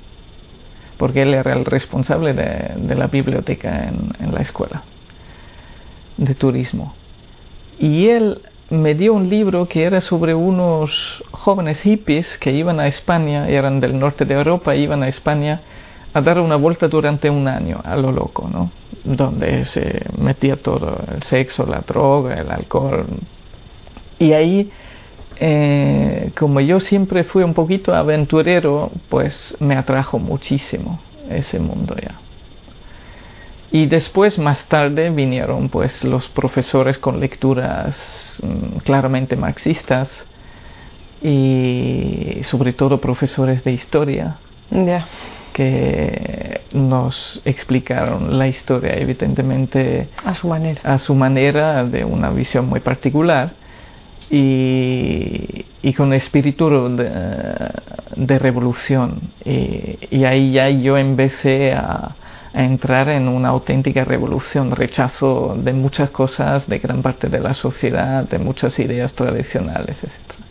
Porque 0.96 1.22
él 1.22 1.34
era 1.34 1.52
el 1.52 1.64
responsable 1.64 2.32
de, 2.34 2.74
de 2.76 2.94
la 2.94 3.08
biblioteca 3.08 3.88
en, 3.88 4.12
en 4.20 4.34
la 4.34 4.40
escuela 4.40 4.82
de 6.16 6.34
turismo. 6.34 6.94
Y 7.78 8.08
él 8.08 8.40
me 8.70 8.94
dio 8.94 9.14
un 9.14 9.28
libro 9.28 9.68
que 9.68 9.84
era 9.84 10.00
sobre 10.00 10.34
unos 10.34 11.22
jóvenes 11.30 11.82
hippies 11.82 12.38
que 12.38 12.52
iban 12.52 12.80
a 12.80 12.86
España, 12.86 13.48
eran 13.48 13.80
del 13.80 13.98
norte 13.98 14.24
de 14.24 14.34
Europa, 14.34 14.74
iban 14.74 15.02
a 15.02 15.08
España 15.08 15.60
a 16.12 16.20
dar 16.20 16.38
una 16.38 16.56
vuelta 16.56 16.88
durante 16.88 17.28
un 17.28 17.48
año 17.48 17.80
a 17.84 17.96
lo 17.96 18.12
loco, 18.12 18.48
¿no? 18.50 18.70
Donde 19.02 19.64
se 19.64 20.06
metía 20.16 20.56
todo, 20.56 20.98
el 21.12 21.22
sexo, 21.22 21.66
la 21.66 21.80
droga, 21.80 22.34
el 22.34 22.50
alcohol. 22.50 23.06
Y 24.18 24.32
ahí, 24.32 24.70
eh, 25.46 26.30
como 26.38 26.58
yo 26.60 26.80
siempre 26.80 27.22
fui 27.22 27.42
un 27.42 27.52
poquito 27.52 27.94
aventurero, 27.94 28.90
pues 29.10 29.54
me 29.60 29.76
atrajo 29.76 30.18
muchísimo 30.18 31.00
ese 31.28 31.58
mundo 31.58 31.94
ya. 32.00 32.18
Y 33.70 33.84
después, 33.84 34.38
más 34.38 34.64
tarde, 34.68 35.10
vinieron 35.10 35.68
pues 35.68 36.02
los 36.02 36.28
profesores 36.28 36.96
con 36.96 37.20
lecturas 37.20 38.38
mm, 38.42 38.78
claramente 38.78 39.36
marxistas 39.36 40.24
y 41.20 42.38
sobre 42.40 42.72
todo 42.72 43.02
profesores 43.02 43.64
de 43.64 43.72
historia 43.72 44.38
que 45.52 46.62
nos 46.72 47.42
explicaron 47.44 48.38
la 48.38 48.48
historia 48.48 48.94
evidentemente 48.94 50.08
A 50.24 50.34
su 50.34 50.48
manera. 50.48 50.80
a 50.84 50.98
su 50.98 51.14
manera, 51.14 51.84
de 51.84 52.02
una 52.02 52.30
visión 52.30 52.66
muy 52.66 52.80
particular 52.80 53.62
y, 54.30 55.64
y 55.82 55.92
con 55.92 56.12
espíritu 56.12 56.68
de, 56.96 57.10
de 58.16 58.38
revolución. 58.38 59.32
Y, 59.44 59.98
y 60.10 60.24
ahí 60.24 60.52
ya 60.52 60.68
yo 60.68 60.96
empecé 60.96 61.72
a, 61.72 62.16
a 62.54 62.62
entrar 62.62 63.08
en 63.08 63.28
una 63.28 63.48
auténtica 63.48 64.04
revolución, 64.04 64.70
rechazo 64.70 65.56
de 65.58 65.72
muchas 65.72 66.10
cosas, 66.10 66.68
de 66.68 66.78
gran 66.78 67.02
parte 67.02 67.28
de 67.28 67.40
la 67.40 67.52
sociedad, 67.52 68.28
de 68.28 68.38
muchas 68.38 68.78
ideas 68.78 69.12
tradicionales, 69.14 70.04
etc. 70.04 70.44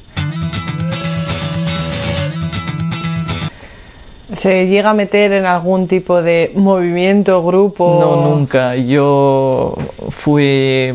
¿Se 4.40 4.68
llega 4.68 4.90
a 4.90 4.94
meter 4.94 5.32
en 5.32 5.46
algún 5.46 5.88
tipo 5.88 6.22
de 6.22 6.52
movimiento, 6.56 7.42
grupo? 7.44 7.98
No, 8.00 8.30
nunca. 8.30 8.76
Yo 8.76 9.78
fui, 10.24 10.94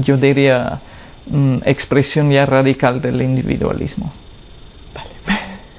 yo 0.00 0.16
diría, 0.16 0.80
mm, 1.26 1.58
expresión 1.64 2.30
ya 2.30 2.46
radical 2.46 3.00
del 3.00 3.22
individualismo. 3.22 4.12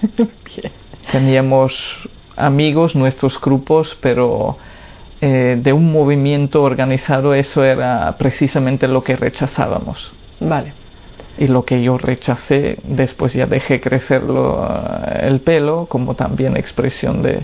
Bien. 0.17 0.71
Teníamos 1.11 2.09
amigos, 2.35 2.95
nuestros 2.95 3.39
grupos, 3.39 3.97
pero 4.01 4.57
eh, 5.21 5.57
de 5.61 5.73
un 5.73 5.91
movimiento 5.91 6.61
organizado 6.63 7.33
eso 7.33 7.63
era 7.63 8.15
precisamente 8.17 8.87
lo 8.87 9.03
que 9.03 9.15
rechazábamos. 9.15 10.13
Vale. 10.39 10.73
Y 11.37 11.47
lo 11.47 11.65
que 11.65 11.81
yo 11.81 11.97
rechacé, 11.97 12.77
después 12.83 13.33
ya 13.33 13.45
dejé 13.45 13.79
crecerlo 13.81 14.65
eh, 14.65 15.27
el 15.27 15.41
pelo 15.41 15.85
como 15.87 16.15
también 16.15 16.57
expresión 16.57 17.21
de, 17.21 17.43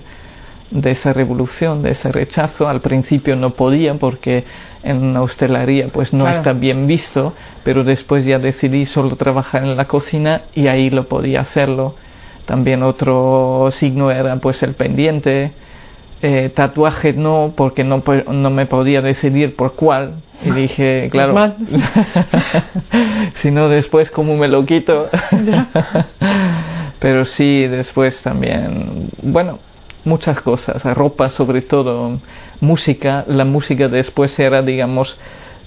de 0.72 0.92
esa 0.92 1.14
revolución, 1.14 1.84
de 1.84 1.92
ese 1.92 2.12
rechazo. 2.12 2.68
Al 2.68 2.82
principio 2.82 3.36
no 3.36 3.52
podía 3.52 3.94
porque 3.96 4.44
en 4.84 5.14
la 5.14 5.22
hostelería 5.22 5.90
pues 5.90 6.14
no 6.14 6.24
Claro. 6.24 6.38
está 6.38 6.54
bien 6.54 6.88
visto, 6.88 7.34
pero 7.64 7.84
después 7.84 8.26
ya 8.26 8.40
decidí 8.40 8.86
solo 8.86 9.16
trabajar 9.16 9.64
en 9.64 9.78
la 9.78 9.86
cocina 9.86 10.44
y 10.56 10.68
ahí 10.68 10.90
lo 10.90 11.08
podía 11.08 11.42
hacerlo. 11.42 11.96
También 12.46 12.82
otro 12.84 13.68
signo 13.72 14.10
era 14.12 14.36
pues 14.38 14.64
el 14.64 14.74
pendiente. 14.74 15.52
Eh, 16.24 16.52
tatuaje 16.54 17.14
no, 17.14 17.54
porque 17.56 17.84
no, 17.84 18.04
no 18.32 18.50
me 18.52 18.66
podía 18.66 19.02
decidir 19.02 19.56
por 19.56 19.74
cuál. 19.74 20.16
Y 20.44 20.52
dije, 20.52 21.10
claro, 21.12 21.34
mal. 21.34 21.56
si 23.36 23.52
no 23.52 23.70
después 23.70 24.10
cómo 24.12 24.36
me 24.38 24.48
lo 24.48 24.66
quito. 24.66 25.10
Pero 27.00 27.26
sí, 27.26 27.68
después 27.68 28.22
también, 28.22 29.10
bueno, 29.24 29.60
muchas 30.06 30.42
cosas, 30.42 30.84
ropa 30.84 31.30
sobre 31.30 31.62
todo, 31.62 32.20
música. 32.60 33.26
La 33.28 33.46
música 33.46 33.88
después 33.88 34.38
era, 34.40 34.62
digamos, 34.62 35.20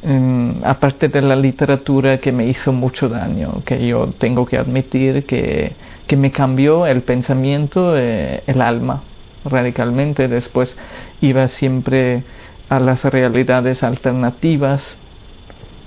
em, 0.03 0.63
aparte 0.65 1.09
de 1.09 1.23
la 1.23 1.37
literatura 1.37 2.19
que 2.19 2.33
me 2.33 2.47
hizo 2.47 2.73
mucho 2.73 3.09
daño, 3.09 3.63
que 3.65 3.87
yo 3.87 4.13
tengo 4.19 4.47
que 4.47 4.59
admitir 4.59 5.25
que, 5.25 5.73
que 6.07 6.17
me 6.17 6.31
cambió 6.31 6.87
el 6.87 7.03
pensamiento, 7.03 7.97
eh, 7.97 8.43
el 8.47 8.61
alma 8.61 9.03
radicalmente. 9.45 10.29
Después 10.29 10.77
iba 11.21 11.49
siempre 11.49 12.25
a 12.69 12.81
las 12.81 13.05
realidades 13.05 13.83
alternativas, 13.83 14.99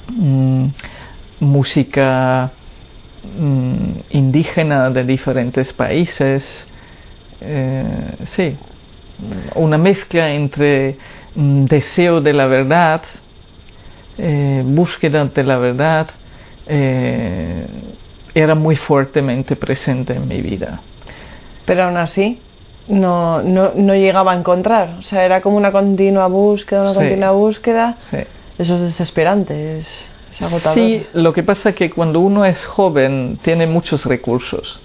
mm, 0.09 0.67
música 1.39 2.51
mm, 3.39 3.91
indígena 4.11 4.89
de 4.89 5.03
diferentes 5.03 5.73
países, 5.73 6.67
eh, 7.41 8.15
sí, 8.23 8.55
una 9.55 9.77
mezcla 9.77 10.29
entre 10.31 10.97
mm, 11.35 11.65
deseo 11.65 12.21
de 12.21 12.33
la 12.33 12.47
verdad, 12.47 13.01
eh, 14.17 14.63
búsqueda 14.65 15.25
de 15.25 15.43
la 15.43 15.57
verdad, 15.57 16.07
eh, 16.67 17.65
era 18.33 18.55
muy 18.55 18.75
fuertemente 18.75 19.55
presente 19.55 20.13
en 20.13 20.27
mi 20.27 20.41
vida. 20.41 20.81
Pero 21.65 21.83
aún 21.83 21.97
así, 21.97 22.39
no, 22.87 23.41
no, 23.41 23.71
no 23.75 23.95
llegaba 23.95 24.33
a 24.33 24.35
encontrar. 24.35 24.95
O 24.99 25.01
sea, 25.01 25.25
era 25.25 25.41
como 25.41 25.57
una 25.57 25.71
continua 25.71 26.27
búsqueda, 26.27 26.81
una 26.81 26.91
Sí. 26.93 26.99
continua 26.99 27.31
búsqueda. 27.31 27.95
Sí. 27.99 28.17
Eso 28.57 28.75
es 28.75 28.81
desesperante, 28.81 29.79
es, 29.79 30.09
es 30.31 30.41
agotador. 30.41 30.75
Sí, 30.75 31.05
lo 31.13 31.33
que 31.33 31.43
pasa 31.43 31.69
es 31.69 31.75
que 31.75 31.89
cuando 31.89 32.19
uno 32.19 32.45
es 32.45 32.65
joven 32.65 33.37
tiene 33.43 33.67
muchos 33.67 34.05
recursos. 34.05 34.81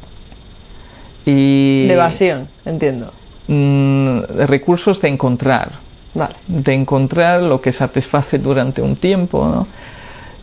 Y 1.25 1.87
De 1.87 1.95
evasión, 1.95 2.49
entiendo. 2.65 3.13
mm, 3.49 4.21
recursos 4.47 5.01
de 5.01 5.09
encontrar, 5.09 5.73
Vale. 6.15 6.35
de 6.47 6.75
encontrar 6.75 7.43
lo 7.43 7.61
que 7.61 7.73
satisface 7.73 8.39
durante 8.39 8.83
un 8.83 8.97
tiempo, 8.97 9.47
¿no? 9.47 9.67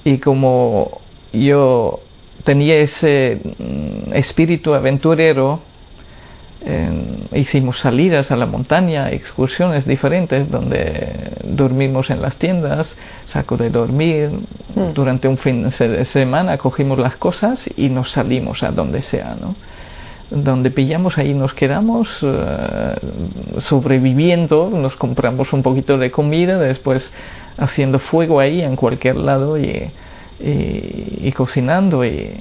Y 0.04 0.18
como 0.20 1.02
yo 1.34 2.00
tenía 2.44 2.78
ese 2.78 3.40
mm, 3.58 4.14
espíritu 4.14 4.74
aventurero, 4.74 5.60
eh, 6.66 6.90
hicimos 7.34 7.80
salidas 7.80 8.32
a 8.32 8.36
la 8.36 8.46
montaña, 8.46 9.12
excursiones 9.12 9.86
diferentes 9.86 10.50
donde 10.52 11.32
dormimos 11.44 12.10
en 12.10 12.22
las 12.22 12.36
tiendas, 12.38 12.98
saco 13.26 13.56
de 13.58 13.70
dormir, 13.70 14.30
Mm. 14.76 14.94
durante 14.94 15.28
un 15.28 15.38
fin 15.38 15.64
de 15.70 16.06
semana 16.06 16.58
cogimos 16.58 17.00
las 17.00 17.16
cosas 17.18 17.70
y 17.78 17.90
nos 17.90 18.12
salimos 18.12 18.62
a 18.64 18.72
donde 18.72 19.02
sea, 19.02 19.36
¿no? 19.40 19.56
Donde 20.32 20.70
pillamos 20.70 21.18
ahí 21.18 21.34
nos 21.34 21.54
quedamos 21.56 22.20
eh, 22.22 22.96
sobreviviendo, 23.58 24.70
nos 24.70 24.96
compramos 24.96 25.54
un 25.54 25.64
poquito 25.64 25.98
de 25.98 26.12
comida, 26.12 26.60
después 26.60 27.12
haciendo 27.58 27.98
fuego 28.00 28.40
ahí 28.40 28.62
en 28.62 28.76
cualquier 28.76 29.16
lado 29.18 29.58
y, 29.58 29.92
y- 30.40 31.20
y 31.24 31.32
cocinando 31.32 32.06
y, 32.06 32.32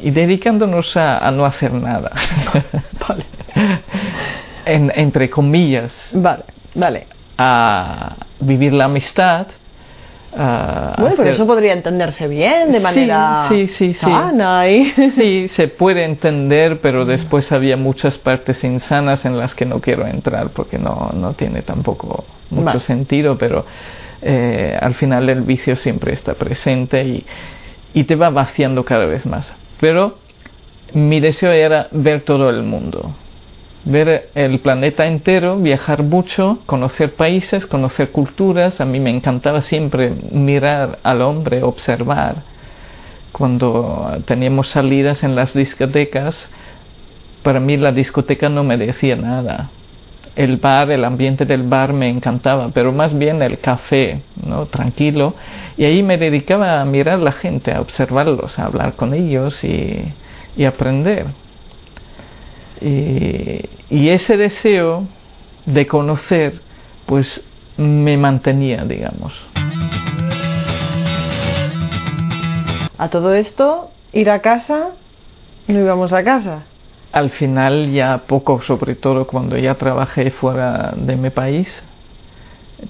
y 0.00 0.10
dedicándonos 0.10 0.96
a, 0.96 1.18
a 1.26 1.30
no 1.32 1.44
hacer 1.44 1.72
nada. 1.72 2.12
Vale. 3.08 3.24
En- 4.64 4.92
entre 4.94 5.28
comillas. 5.30 6.12
Vale. 6.14 6.44
Vale. 6.74 7.06
A 7.36 8.14
vivir 8.40 8.72
la 8.72 8.84
amistad. 8.84 9.48
Bueno, 10.36 11.14
pero 11.16 11.30
eso 11.30 11.46
podría 11.46 11.72
entenderse 11.72 12.26
bien, 12.26 12.72
de 12.72 12.80
manera 12.80 13.46
sí, 13.48 13.68
sí, 13.68 13.94
sí. 13.94 13.94
sana 13.94 14.68
y... 14.68 14.84
Sí, 15.10 15.48
se 15.48 15.68
puede 15.68 16.04
entender, 16.04 16.80
pero 16.80 17.04
después 17.04 17.52
había 17.52 17.76
muchas 17.76 18.18
partes 18.18 18.64
insanas 18.64 19.24
en 19.24 19.36
las 19.36 19.54
que 19.54 19.64
no 19.64 19.80
quiero 19.80 20.06
entrar 20.06 20.50
porque 20.50 20.78
no, 20.78 21.12
no 21.14 21.34
tiene 21.34 21.62
tampoco 21.62 22.24
mucho 22.50 22.66
Vale. 22.66 22.80
sentido, 22.80 23.38
pero 23.38 23.64
eh, 24.22 24.76
al 24.80 24.94
final 24.94 25.28
el 25.28 25.42
vicio 25.42 25.76
siempre 25.76 26.12
está 26.12 26.34
presente 26.34 27.04
y, 27.04 27.24
y 27.92 28.04
te 28.04 28.16
va 28.16 28.30
vaciando 28.30 28.84
cada 28.84 29.06
vez 29.06 29.26
más. 29.26 29.54
Pero 29.80 30.18
mi 30.94 31.20
deseo 31.20 31.52
era 31.52 31.88
ver 31.92 32.22
todo 32.22 32.50
el 32.50 32.62
mundo, 32.62 33.14
ver 33.84 34.30
el 34.34 34.60
planeta 34.60 35.06
entero, 35.06 35.56
viajar 35.58 36.02
mucho, 36.02 36.58
conocer 36.66 37.14
países, 37.14 37.66
conocer 37.66 38.10
culturas. 38.10 38.80
A 38.80 38.84
mí 38.84 39.00
me 39.00 39.10
encantaba 39.10 39.62
siempre 39.62 40.12
mirar 40.30 40.98
al 41.02 41.22
hombre, 41.22 41.62
observar 41.62 42.54
cuando 43.34 44.22
teníamos 44.26 44.68
salidas 44.68 45.24
en 45.24 45.34
las 45.34 45.54
discotecas, 45.54 46.48
para 47.42 47.58
mí 47.58 47.76
la 47.76 47.90
discoteca 47.90 48.48
no 48.48 48.62
me 48.62 48.76
decía 48.76 49.16
nada. 49.16 49.70
El 50.36 50.56
bar, 50.56 50.90
el 50.92 51.04
ambiente 51.04 51.44
del 51.44 51.64
bar 51.64 51.92
me 51.92 52.08
encantaba, 52.08 52.70
pero 52.72 52.92
más 52.92 53.16
bien 53.16 53.42
el 53.42 53.58
café, 53.58 54.22
¿no? 54.46 54.66
Tranquilo. 54.66 55.34
Y 55.76 55.84
ahí 55.84 56.02
me 56.04 56.16
dedicaba 56.16 56.80
a 56.80 56.84
mirar 56.84 57.18
la 57.18 57.32
gente, 57.32 57.72
a 57.72 57.80
observarlos, 57.80 58.58
a 58.58 58.66
hablar 58.66 58.94
con 58.94 59.14
ellos 59.14 59.64
y, 59.64 60.12
y 60.56 60.64
aprender. 60.64 61.26
Y, 62.84 63.64
y 63.88 64.10
ese 64.10 64.36
deseo 64.36 65.08
de 65.64 65.86
conocer, 65.86 66.60
pues 67.06 67.42
me 67.78 68.16
mantenía, 68.18 68.84
digamos. 68.84 69.46
A 72.98 73.08
todo 73.08 73.34
esto, 73.34 73.90
ir 74.12 74.28
a 74.28 74.40
casa, 74.40 74.90
no 75.66 75.80
íbamos 75.80 76.12
a 76.12 76.22
casa. 76.22 76.64
Al 77.12 77.30
final 77.30 77.90
ya 77.90 78.22
poco, 78.26 78.60
sobre 78.60 78.94
todo 78.96 79.26
cuando 79.26 79.56
ya 79.56 79.76
trabajé 79.76 80.30
fuera 80.30 80.92
de 80.96 81.16
mi 81.16 81.30
país, 81.30 81.82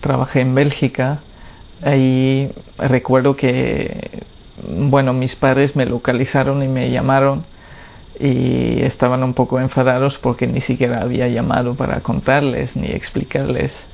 trabajé 0.00 0.40
en 0.40 0.54
Bélgica, 0.54 1.20
ahí 1.82 2.50
recuerdo 2.78 3.36
que, 3.36 4.24
bueno, 4.68 5.12
mis 5.12 5.36
padres 5.36 5.76
me 5.76 5.86
localizaron 5.86 6.62
y 6.62 6.68
me 6.68 6.90
llamaron 6.90 7.44
y 8.18 8.82
estaban 8.82 9.22
un 9.22 9.34
poco 9.34 9.58
enfadados 9.60 10.18
porque 10.18 10.46
ni 10.46 10.60
siquiera 10.60 11.00
había 11.02 11.28
llamado 11.28 11.74
para 11.74 12.00
contarles 12.00 12.76
ni 12.76 12.86
explicarles. 12.88 13.88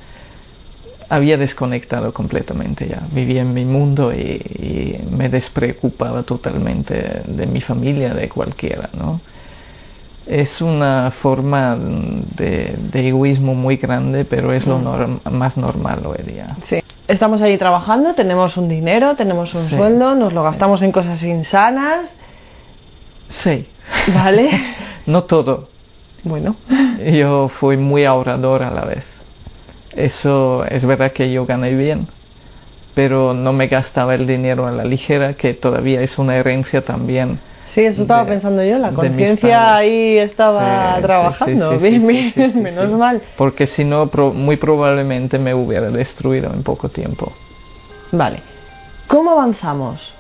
Había 1.09 1.37
desconectado 1.37 2.13
completamente 2.13 2.87
ya, 2.87 3.03
vivía 3.11 3.43
en 3.43 3.53
mi 3.53 3.65
mundo 3.65 4.13
y, 4.13 4.19
y 4.21 5.05
me 5.11 5.29
despreocupaba 5.29 6.23
totalmente 6.23 7.23
de 7.27 7.47
mi 7.47 7.61
familia, 7.61 8.15
de 8.15 8.29
cualquiera, 8.29 8.91
¿no? 8.93 9.21
es 10.27 10.61
una 10.63 11.11
forma 11.11 11.77
de, 11.77 12.77
de 12.79 13.09
egoísmo 13.09 13.55
muy 13.55 13.77
grande, 13.79 14.25
pero 14.25 14.53
es 14.53 14.65
lo 14.65 14.79
norm- 14.79 15.21
más 15.29 15.57
normal 15.57 16.07
hoy 16.07 16.23
día. 16.25 16.57
Sí. 16.67 16.79
Estamos 17.09 17.43
ahí 17.43 17.59
trabajando, 17.59 18.15
tenemos 18.15 18.57
un 18.57 18.69
dinero, 18.69 19.17
tenemos 19.17 19.53
un 19.55 19.63
Sí, 19.63 19.75
sueldo, 19.75 20.15
nos 20.15 20.33
lo 20.33 20.43
sí. 20.43 20.49
gastamos 20.49 20.83
en 20.83 20.93
cosas 20.93 21.21
insanas, 21.25 22.09
Sí, 23.31 23.71
¿vale? 24.15 24.51
no 25.07 25.25
todo. 25.25 25.71
bueno, 26.25 26.57
Yo 27.13 27.49
fui 27.49 27.77
muy 27.77 28.05
ahorrador 28.05 28.63
a 28.63 28.71
la 28.71 28.85
vez. 28.85 29.07
Eso 29.93 30.65
es 30.67 30.85
verdad 30.85 31.13
que 31.13 31.33
yo 31.33 31.47
gané 31.47 31.75
bien, 31.75 32.09
pero 32.95 33.33
no 33.35 33.53
me 33.53 33.67
gastaba 33.69 34.15
el 34.15 34.27
dinero 34.27 34.67
a 34.67 34.71
la 34.73 34.85
ligera, 34.85 35.35
que 35.35 35.55
todavía 35.55 36.01
es 36.03 36.19
una 36.19 36.37
herencia 36.37 36.85
también. 36.85 37.41
sí, 37.69 37.83
eso 37.83 38.03
estaba 38.03 38.25
de- 38.25 38.31
pensando 38.31 38.63
yo, 38.63 38.79
la 38.79 38.93
conciencia 38.93 39.77
ahí 39.77 40.19
estaba 40.19 40.97
Sí, 40.97 41.03
trabajando, 41.03 41.79
sí, 41.79 41.99
bien, 41.99 42.33
menos 42.63 42.91
mal. 42.99 43.23
Porque 43.37 43.67
si 43.67 43.85
no, 43.85 44.09
pro- 44.09 44.33
muy 44.33 44.57
probablemente 44.59 45.39
me 45.39 45.55
hubiera 45.55 45.91
destruido 45.91 46.53
en 46.53 46.63
poco 46.63 46.89
tiempo. 46.89 47.33
Vale, 48.13 48.43
¿cómo 49.09 49.31
avanzamos? 49.33 50.15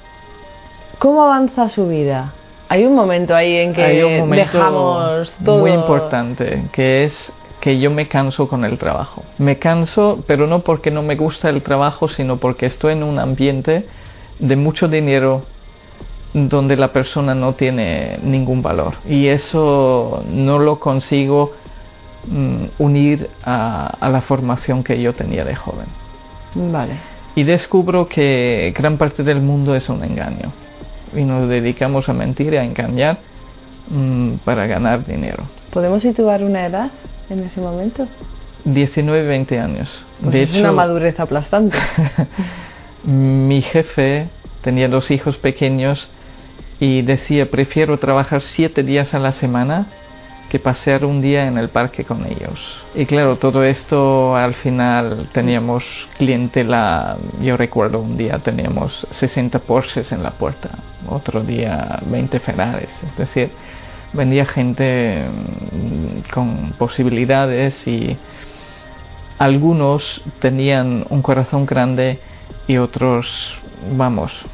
¿Cómo 0.99 1.23
avanza 1.25 1.69
su 1.69 1.87
vida? 1.89 2.35
Hay 2.71 2.87
un 2.87 2.95
momento 2.95 3.35
ahí 3.35 3.57
en 3.57 3.73
que 3.73 3.83
Hay 3.83 4.01
un 4.01 4.21
momento 4.21 4.47
dejamos 4.47 5.35
todo... 5.45 5.59
muy 5.59 5.73
importante 5.73 6.67
que 6.71 7.03
es 7.03 7.33
que 7.61 7.81
yo 7.81 7.91
me 7.91 8.07
canso 8.07 8.47
con 8.47 8.65
el 8.65 8.79
trabajo. 8.79 9.25
Me 9.39 9.59
canso, 9.59 10.23
pero 10.29 10.47
no 10.47 10.61
porque 10.61 10.93
no 10.93 11.03
me 11.03 11.17
gusta 11.17 11.49
el 11.49 11.63
trabajo, 11.63 12.07
sino 12.07 12.37
porque 12.37 12.67
estoy 12.67 12.93
en 12.93 13.03
un 13.03 13.19
ambiente 13.19 13.87
de 14.39 14.55
mucho 14.55 14.87
dinero 14.87 15.43
donde 16.33 16.77
la 16.77 16.93
persona 16.93 17.35
no 17.35 17.55
tiene 17.55 18.21
ningún 18.23 18.63
valor. 18.63 18.95
Y 19.05 19.27
eso 19.27 20.23
no 20.31 20.61
lo 20.61 20.79
consigo 20.79 21.51
mm, 22.29 22.67
unir 22.79 23.31
a, 23.43 23.89
a 23.99 24.09
la 24.11 24.21
formación 24.21 24.85
que 24.85 25.03
yo 25.03 25.13
tenía 25.13 25.45
de 25.45 25.57
joven. 25.57 25.87
Vale. 26.55 26.93
Y 27.35 27.43
descubro 27.43 28.07
que 28.07 28.73
gran 28.77 28.97
parte 28.97 29.25
del 29.25 29.41
mundo 29.41 29.75
es 29.75 29.89
un 29.89 30.05
engaño. 30.05 30.53
Y 31.15 31.23
nos 31.25 31.49
dedicamos 31.49 32.09
a 32.09 32.13
mentir 32.13 32.53
y 32.55 32.57
a 32.57 32.65
engañar 32.65 33.19
mm, 33.89 34.35
para 34.45 34.67
ganar 34.67 35.05
dinero. 35.05 35.45
¿Podemos 35.73 36.03
situar 36.03 36.43
una 36.43 36.67
edad 36.67 36.91
en 37.29 37.41
ese 37.41 37.61
momento? 37.61 38.07
19, 38.65 39.27
20 39.27 39.59
años. 39.59 40.07
Pues 40.21 40.33
de 40.33 40.43
es 40.43 40.51
hecho, 40.51 40.61
una 40.61 40.73
madurez 40.73 41.19
aplastante. 41.19 41.79
mi 43.05 43.63
jefe 43.63 44.29
tenía 44.61 44.89
dos 44.89 45.11
hijos 45.11 45.39
pequeños 45.39 46.11
y 46.79 47.03
decía, 47.03 47.51
prefiero 47.51 47.99
trabajar 47.99 48.41
siete 48.41 48.83
días 48.83 49.15
a 49.15 49.19
la 49.19 49.33
semana 49.33 49.87
que 50.51 50.59
pasear 50.59 51.05
un 51.05 51.23
día 51.23 51.47
en 51.47 51.57
el 51.57 51.71
parque 51.71 52.05
con 52.05 52.27
ellos. 52.27 52.85
Y 52.95 53.07
claro, 53.07 53.37
todo 53.37 53.63
esto 53.63 54.37
al 54.37 54.55
final 54.55 55.29
teníamos 55.33 56.09
clientela, 56.19 57.17
yo 57.41 57.57
recuerdo 57.57 58.01
un 58.01 58.17
día 58.17 58.41
teníamos 58.41 59.07
60 59.11 59.61
Porsches 59.61 60.13
en 60.13 60.23
la 60.23 60.33
puerta, 60.33 60.71
otro 61.09 61.43
día 61.43 62.01
20 62.05 62.41
Ferraris, 62.41 63.03
es 63.07 63.17
decir, 63.17 63.53
venía 64.13 64.45
gente 64.45 65.25
mm, 65.29 66.31
con 66.33 66.73
posibilidades 66.73 67.87
y 67.87 68.19
algunos 69.39 70.23
tenían 70.41 71.07
un 71.11 71.23
corazón 71.23 71.65
grande 71.65 72.19
y 72.67 72.77
otros, 72.77 73.57
vamos, 73.97 74.45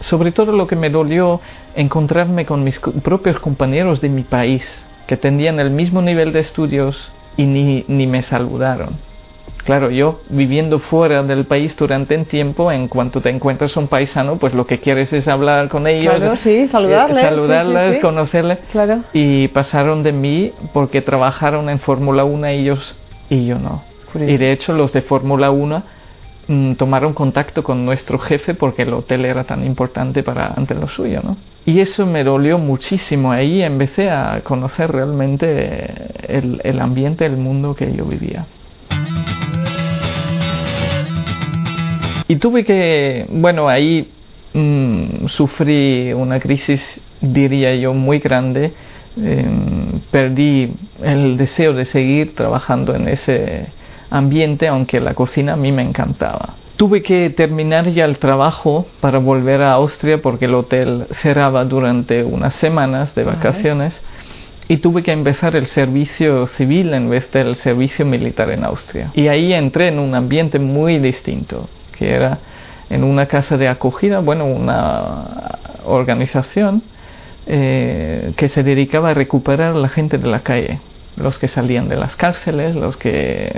sobre 0.00 0.32
todo 0.32 0.52
lo 0.52 0.66
que 0.66 0.76
me 0.76 0.90
dolió 0.90 1.40
encontrarme 1.74 2.44
con 2.44 2.62
mis 2.62 2.78
propios 2.78 3.38
compañeros 3.40 4.02
de 4.02 4.10
mi 4.10 4.22
país, 4.22 4.86
que 5.10 5.16
tenían 5.16 5.58
el 5.58 5.70
mismo 5.70 6.00
nivel 6.02 6.32
de 6.32 6.38
estudios 6.38 7.10
y 7.36 7.44
ni, 7.44 7.84
ni 7.88 8.06
me 8.06 8.22
saludaron. 8.22 8.90
Claro, 9.64 9.90
yo 9.90 10.20
viviendo 10.28 10.78
fuera 10.78 11.24
del 11.24 11.46
país 11.46 11.76
durante 11.76 12.16
un 12.16 12.26
tiempo, 12.26 12.70
en 12.70 12.86
cuanto 12.86 13.20
te 13.20 13.28
encuentras 13.28 13.76
un 13.76 13.88
paisano, 13.88 14.36
pues 14.36 14.54
lo 14.54 14.68
que 14.68 14.78
quieres 14.78 15.12
es 15.12 15.26
hablar 15.26 15.68
con 15.68 15.88
ellos, 15.88 16.14
Claro, 16.14 16.36
sí, 16.36 16.68
saludarles, 16.68 17.16
eh, 17.16 17.20
sí, 17.22 17.26
saludarles, 17.26 17.86
sí, 17.86 17.94
sí. 17.94 18.00
conocerles. 18.00 18.58
Claro. 18.70 19.00
Y 19.12 19.48
pasaron 19.48 20.04
de 20.04 20.12
mí 20.12 20.52
porque 20.72 21.02
trabajaron 21.02 21.68
en 21.70 21.80
Fórmula 21.80 22.22
1 22.22 22.46
ellos 22.46 22.96
y 23.28 23.46
yo 23.46 23.58
no. 23.58 23.82
Y 24.14 24.36
de 24.36 24.52
hecho 24.52 24.72
los 24.74 24.92
de 24.92 25.02
Fórmula 25.02 25.50
1 25.50 25.82
mm, 26.48 26.74
tomaron 26.74 27.12
contacto 27.12 27.62
con 27.62 27.84
nuestro 27.84 28.18
jefe 28.18 28.54
porque 28.54 28.82
el 28.82 28.92
hotel 28.92 29.24
era 29.24 29.44
tan 29.44 29.64
importante 29.64 30.22
para 30.22 30.54
ante 30.54 30.74
lo 30.74 30.86
suyo, 30.88 31.20
¿no? 31.22 31.36
Y 31.66 31.80
eso 31.80 32.06
me 32.06 32.24
dolió 32.24 32.58
muchísimo. 32.58 33.32
Ahí 33.32 33.62
empecé 33.62 34.10
a 34.10 34.40
conocer 34.42 34.90
realmente 34.90 35.92
el, 36.26 36.80
ambiente, 36.80 37.26
el 37.26 37.36
mundo 37.36 37.74
que 37.74 37.92
yo 37.92 38.04
vivía. 38.04 38.46
Y 42.28 42.36
tuve 42.36 42.64
que, 42.64 43.26
bueno, 43.30 43.68
ahí 43.68 44.10
mm, 44.54 45.26
sufrí 45.26 46.12
una 46.12 46.40
crisis, 46.40 47.00
diría 47.20 47.74
yo, 47.74 47.92
muy 47.92 48.20
grande. 48.20 48.72
Em, 49.16 50.00
perdí 50.10 50.72
el 51.02 51.36
deseo 51.36 51.72
de 51.74 51.84
seguir 51.84 52.34
trabajando 52.34 52.94
en 52.94 53.08
ese 53.08 53.66
ambiente, 54.10 54.68
aunque 54.68 55.00
la 55.00 55.14
cocina 55.14 55.54
a 55.54 55.56
mí 55.56 55.72
me 55.72 55.82
encantaba. 55.82 56.54
Tuve 56.76 57.02
que 57.02 57.30
terminar 57.30 57.88
ya 57.90 58.04
el 58.06 58.18
trabajo 58.18 58.86
para 59.00 59.18
volver 59.18 59.62
a 59.62 59.72
Austria 59.72 60.22
porque 60.22 60.46
el 60.46 60.54
hotel 60.54 61.06
cerraba 61.12 61.64
durante 61.64 62.24
unas 62.24 62.54
semanas 62.54 63.14
de 63.14 63.24
vacaciones 63.24 64.02
y 64.66 64.78
tuve 64.78 65.02
que 65.02 65.12
empezar 65.12 65.56
el 65.56 65.66
servicio 65.66 66.46
civil 66.46 66.94
en 66.94 67.10
vez 67.10 67.30
del 67.32 67.56
servicio 67.56 68.06
militar 68.06 68.50
en 68.50 68.64
Austria. 68.64 69.10
Y 69.14 69.28
ahí 69.28 69.52
entré 69.52 69.88
en 69.88 69.98
un 69.98 70.14
ambiente 70.14 70.58
muy 70.58 70.98
distinto, 70.98 71.68
que 71.98 72.14
era 72.14 72.38
en 72.88 73.04
una 73.04 73.26
casa 73.26 73.56
de 73.56 73.68
acogida, 73.68 74.20
bueno, 74.20 74.46
una 74.46 75.58
organización 75.84 76.82
eh, 77.46 78.32
que 78.36 78.48
se 78.48 78.62
dedicaba 78.62 79.10
a 79.10 79.14
recuperar 79.14 79.74
a 79.74 79.78
la 79.78 79.88
gente 79.88 80.18
de 80.18 80.28
la 80.28 80.40
calle, 80.40 80.78
los 81.16 81.38
que 81.38 81.48
salían 81.48 81.88
de 81.88 81.96
las 81.96 82.16
cárceles, 82.16 82.74
los 82.74 82.96
que 82.96 83.52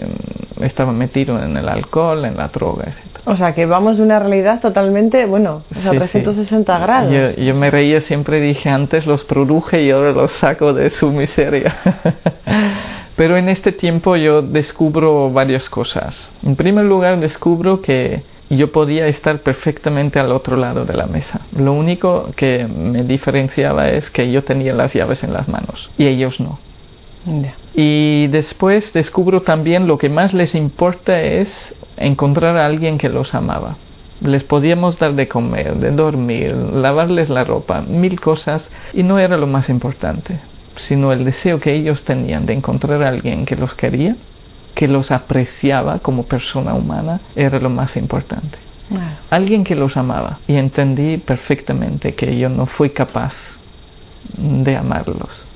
estaba 0.61 0.93
metido 0.93 1.43
en 1.43 1.57
el 1.57 1.69
alcohol, 1.69 2.25
en 2.25 2.37
la 2.37 2.49
droga, 2.49 2.85
etc. 2.85 3.21
O 3.25 3.37
sea, 3.37 3.55
que 3.55 3.67
vamos 3.67 3.97
de 3.99 4.03
una 4.03 4.19
realidad 4.19 4.61
totalmente, 4.61 5.27
bueno, 5.27 5.63
a 5.71 5.91
360 5.91 6.79
grados. 6.79 7.13
Yo, 7.13 7.43
yo, 7.43 7.55
me 7.55 7.71
reía 7.71 8.01
siempre, 8.01 8.41
dije, 8.41 8.69
antes 8.69 9.07
los 9.07 9.25
produje 9.25 9.83
y 9.83 9.91
ahora 9.91 10.13
los 10.13 10.33
saco 10.33 10.73
de 10.73 10.91
su 10.91 11.11
miseria. 11.13 11.77
Pero 13.17 13.37
en 13.37 13.49
este 13.49 13.73
tiempo 13.73 14.17
yo 14.17 14.43
descubro 14.43 15.31
varias 15.31 15.69
cosas. 15.69 16.33
En 16.43 16.57
primer 16.57 16.87
lugar, 16.87 17.21
descubro 17.21 17.83
que 17.83 18.23
yo 18.57 18.73
podía 18.73 19.07
estar 19.07 19.41
perfectamente 19.41 20.19
al 20.19 20.33
otro 20.33 20.57
lado 20.57 20.85
de 20.85 20.95
la 20.95 21.07
mesa. 21.07 21.41
Lo 21.57 21.73
único 21.73 22.31
que 22.37 22.67
me 22.67 23.03
diferenciaba 23.05 23.89
es 23.91 24.11
que 24.11 24.31
yo 24.31 24.45
tenía 24.45 24.75
las 24.75 24.93
llaves 24.95 25.25
en 25.25 25.33
las 25.33 25.49
manos 25.49 25.91
y 25.97 26.07
ellos 26.07 26.41
no. 26.41 26.59
Y 27.75 28.27
después 28.29 28.93
descubro 28.93 29.43
también 29.43 29.87
lo 29.87 29.99
que 29.99 30.09
más 30.09 30.35
les 30.35 30.55
importa 30.55 31.21
es 31.21 31.75
encontrar 31.97 32.57
a 32.57 32.67
alguien 32.67 32.99
que 32.99 33.09
los 33.09 33.35
amaba. 33.35 33.77
Les 34.21 34.45
podíamos 34.45 34.99
dar 34.99 35.15
de 35.15 35.29
comer, 35.29 35.77
de 35.77 35.91
dormir, 35.91 36.55
lavarles 36.55 37.29
la 37.29 37.45
ropa, 37.45 37.83
mil 37.83 38.21
cosas, 38.21 38.71
y 38.93 39.03
no 39.03 39.19
era 39.19 39.37
lo 39.37 39.47
más 39.47 39.69
importante, 39.69 40.39
sino 40.77 41.13
el 41.13 41.25
deseo 41.25 41.59
que 41.59 41.75
ellos 41.75 42.05
tenían 42.05 42.47
de 42.47 42.55
encontrar 42.55 43.03
a 43.03 43.09
alguien 43.09 43.45
que 43.45 43.57
los 43.57 43.75
quería, 43.75 44.17
que 44.75 44.87
los 44.87 45.11
apreciaba 45.11 45.99
como 45.99 46.25
persona 46.25 46.75
humana, 46.75 47.21
era 47.35 47.59
lo 47.59 47.71
más 47.71 47.97
importante. 47.97 48.59
Alguien 49.31 49.65
que 49.65 49.75
los 49.75 49.97
amaba. 49.97 50.39
Y 50.47 50.57
entendí 50.57 51.17
perfectamente 51.17 52.15
que 52.15 52.39
yo 52.39 52.49
no 52.49 52.67
fui 52.67 52.91
capaz 52.91 53.35
de 54.37 54.77
amarlos 54.77 55.47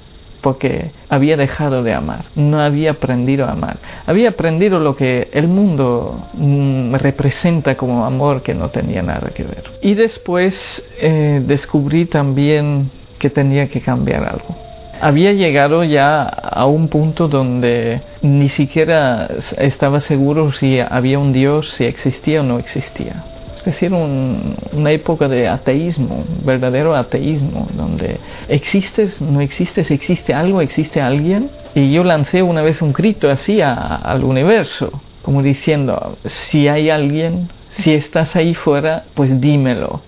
porque 0.47 0.93
había 1.09 1.37
dejado 1.37 1.83
de 1.83 1.93
amar, 1.93 2.27
no 2.37 2.61
había 2.61 2.93
aprendido 2.93 3.47
a 3.47 3.51
amar, 3.51 3.79
había 4.07 4.29
aprendido 4.29 4.79
lo 4.79 4.95
que 4.95 5.27
el 5.33 5.49
mundo 5.49 6.29
mm, 6.35 6.95
representa 6.95 7.77
como 7.77 8.07
amor 8.07 8.43
que 8.43 8.55
no 8.55 8.69
tenía 8.71 9.03
nada 9.03 9.33
que 9.35 9.43
ver. 9.43 9.65
Y 9.83 9.95
después 9.95 10.89
eh, 11.01 11.43
descubrí 11.45 12.05
también 12.07 12.93
que 13.19 13.29
tenía 13.29 13.67
que 13.67 13.81
cambiar 13.81 14.23
algo. 14.23 14.55
Había 15.01 15.33
llegado 15.33 15.83
ya 15.83 16.23
a 16.23 16.65
un 16.67 16.87
punto 16.87 17.27
donde 17.27 18.03
ni 18.23 18.49
siquiera 18.49 19.29
estaba 19.59 19.99
seguro 19.99 20.53
si 20.53 20.79
había 20.79 21.19
un 21.19 21.33
Dios, 21.33 21.73
si 21.73 21.87
existía 21.87 22.43
o 22.43 22.45
no 22.45 22.61
existía 22.61 23.25
decir, 23.67 23.93
una 23.93 24.91
época 24.91 25.29
de 25.29 25.49
ateísmo, 25.49 26.25
verdadero 26.45 26.95
ateísmo, 26.95 27.69
donde 27.75 28.19
existes, 28.49 29.21
no 29.21 29.41
existes, 29.41 29.91
existe 29.91 30.33
algo, 30.33 30.61
existe 30.61 31.01
alguien. 31.01 31.51
Y 31.75 31.93
yo 31.93 32.05
lancé 32.05 32.43
una 32.43 32.63
vez 32.63 32.83
un 32.83 32.93
grito 32.93 33.29
así 33.29 33.61
al 33.61 34.25
universo, 34.25 34.91
como 35.23 35.43
diciendo, 35.43 36.17
si 36.25 36.69
hay 36.69 36.91
alguien, 36.91 37.51
si 37.71 37.93
estás 37.93 38.35
ahí 38.37 38.55
fuera, 38.55 39.05
pues 39.15 39.41
dímelo, 39.41 40.01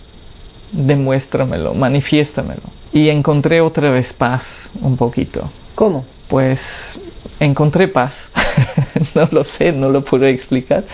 demuéstramelo, 0.73 1.75
manifiéstamelo. 1.75 2.63
Y 2.93 3.11
encontré 3.11 3.61
otra 3.61 3.91
vez 3.91 4.13
paz 4.13 4.45
un 4.81 4.97
poquito. 4.97 5.51
¿Cómo? 5.75 6.07
Pues 6.29 6.99
encontré 7.41 7.89
paz. 7.89 8.15
no 9.15 9.29
lo 9.31 9.45
sé, 9.45 9.73
no 9.73 9.91
lo 9.91 10.05
puedo 10.05 10.27
explicar, 10.27 10.85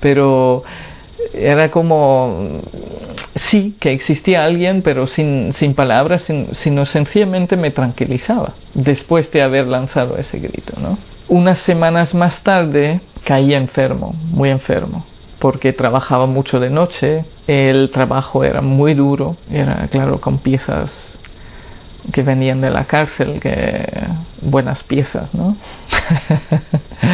pero 0.00 0.64
era 1.36 1.70
como, 1.70 2.60
sí, 3.34 3.76
que 3.80 3.92
existía 3.92 4.44
alguien, 4.44 4.82
pero 4.82 5.06
sin, 5.06 5.52
sin 5.52 5.74
palabras, 5.74 6.30
sino 6.52 6.86
sencillamente 6.86 7.56
me 7.56 7.70
tranquilizaba 7.70 8.54
después 8.74 9.30
de 9.32 9.42
haber 9.42 9.66
lanzado 9.66 10.16
ese 10.16 10.38
grito. 10.38 10.74
¿no? 10.80 10.98
Unas 11.28 11.58
semanas 11.58 12.14
más 12.14 12.42
tarde 12.42 13.00
caí 13.24 13.54
enfermo, 13.54 14.14
muy 14.30 14.50
enfermo, 14.50 15.04
porque 15.38 15.72
trabajaba 15.72 16.26
mucho 16.26 16.60
de 16.60 16.70
noche, 16.70 17.24
el 17.46 17.90
trabajo 17.90 18.44
era 18.44 18.60
muy 18.60 18.94
duro, 18.94 19.36
era 19.50 19.86
claro 19.88 20.20
con 20.20 20.38
piezas 20.38 21.18
que 22.12 22.22
venían 22.22 22.60
de 22.60 22.70
la 22.70 22.84
cárcel, 22.84 23.40
que 23.40 24.06
buenas 24.42 24.82
piezas, 24.82 25.34
¿no? 25.34 25.56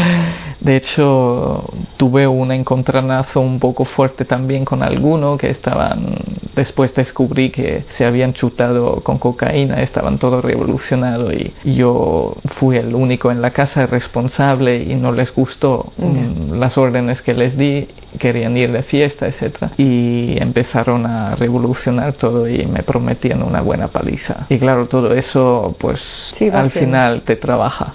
De 0.70 0.76
hecho, 0.76 1.64
tuve 1.96 2.28
un 2.28 2.52
encontronazo 2.52 3.40
un 3.40 3.58
poco 3.58 3.84
fuerte 3.84 4.24
también 4.24 4.64
con 4.64 4.84
alguno 4.84 5.36
que 5.36 5.50
estaban, 5.50 6.14
después 6.54 6.94
descubrí 6.94 7.50
que 7.50 7.82
se 7.88 8.06
habían 8.06 8.34
chutado 8.34 9.00
con 9.00 9.18
cocaína, 9.18 9.82
estaban 9.82 10.20
todos 10.20 10.44
revolucionados 10.44 11.34
y 11.34 11.72
yo 11.74 12.36
fui 12.44 12.76
el 12.76 12.94
único 12.94 13.32
en 13.32 13.42
la 13.42 13.50
casa 13.50 13.86
responsable 13.86 14.84
y 14.84 14.94
no 14.94 15.10
les 15.10 15.34
gustó 15.34 15.92
mm, 15.96 16.52
las 16.52 16.78
órdenes 16.78 17.20
que 17.20 17.34
les 17.34 17.58
di, 17.58 17.88
querían 18.20 18.56
ir 18.56 18.70
de 18.70 18.84
fiesta, 18.84 19.26
etc. 19.26 19.72
Y 19.76 20.40
empezaron 20.40 21.04
a 21.04 21.34
revolucionar 21.34 22.12
todo 22.12 22.48
y 22.48 22.64
me 22.66 22.84
prometían 22.84 23.42
una 23.42 23.60
buena 23.60 23.88
paliza. 23.88 24.46
Y 24.48 24.60
claro, 24.60 24.86
todo 24.86 25.14
eso 25.14 25.74
pues 25.80 26.32
al 26.52 26.70
final 26.70 27.22
te 27.22 27.34
trabaja. 27.34 27.94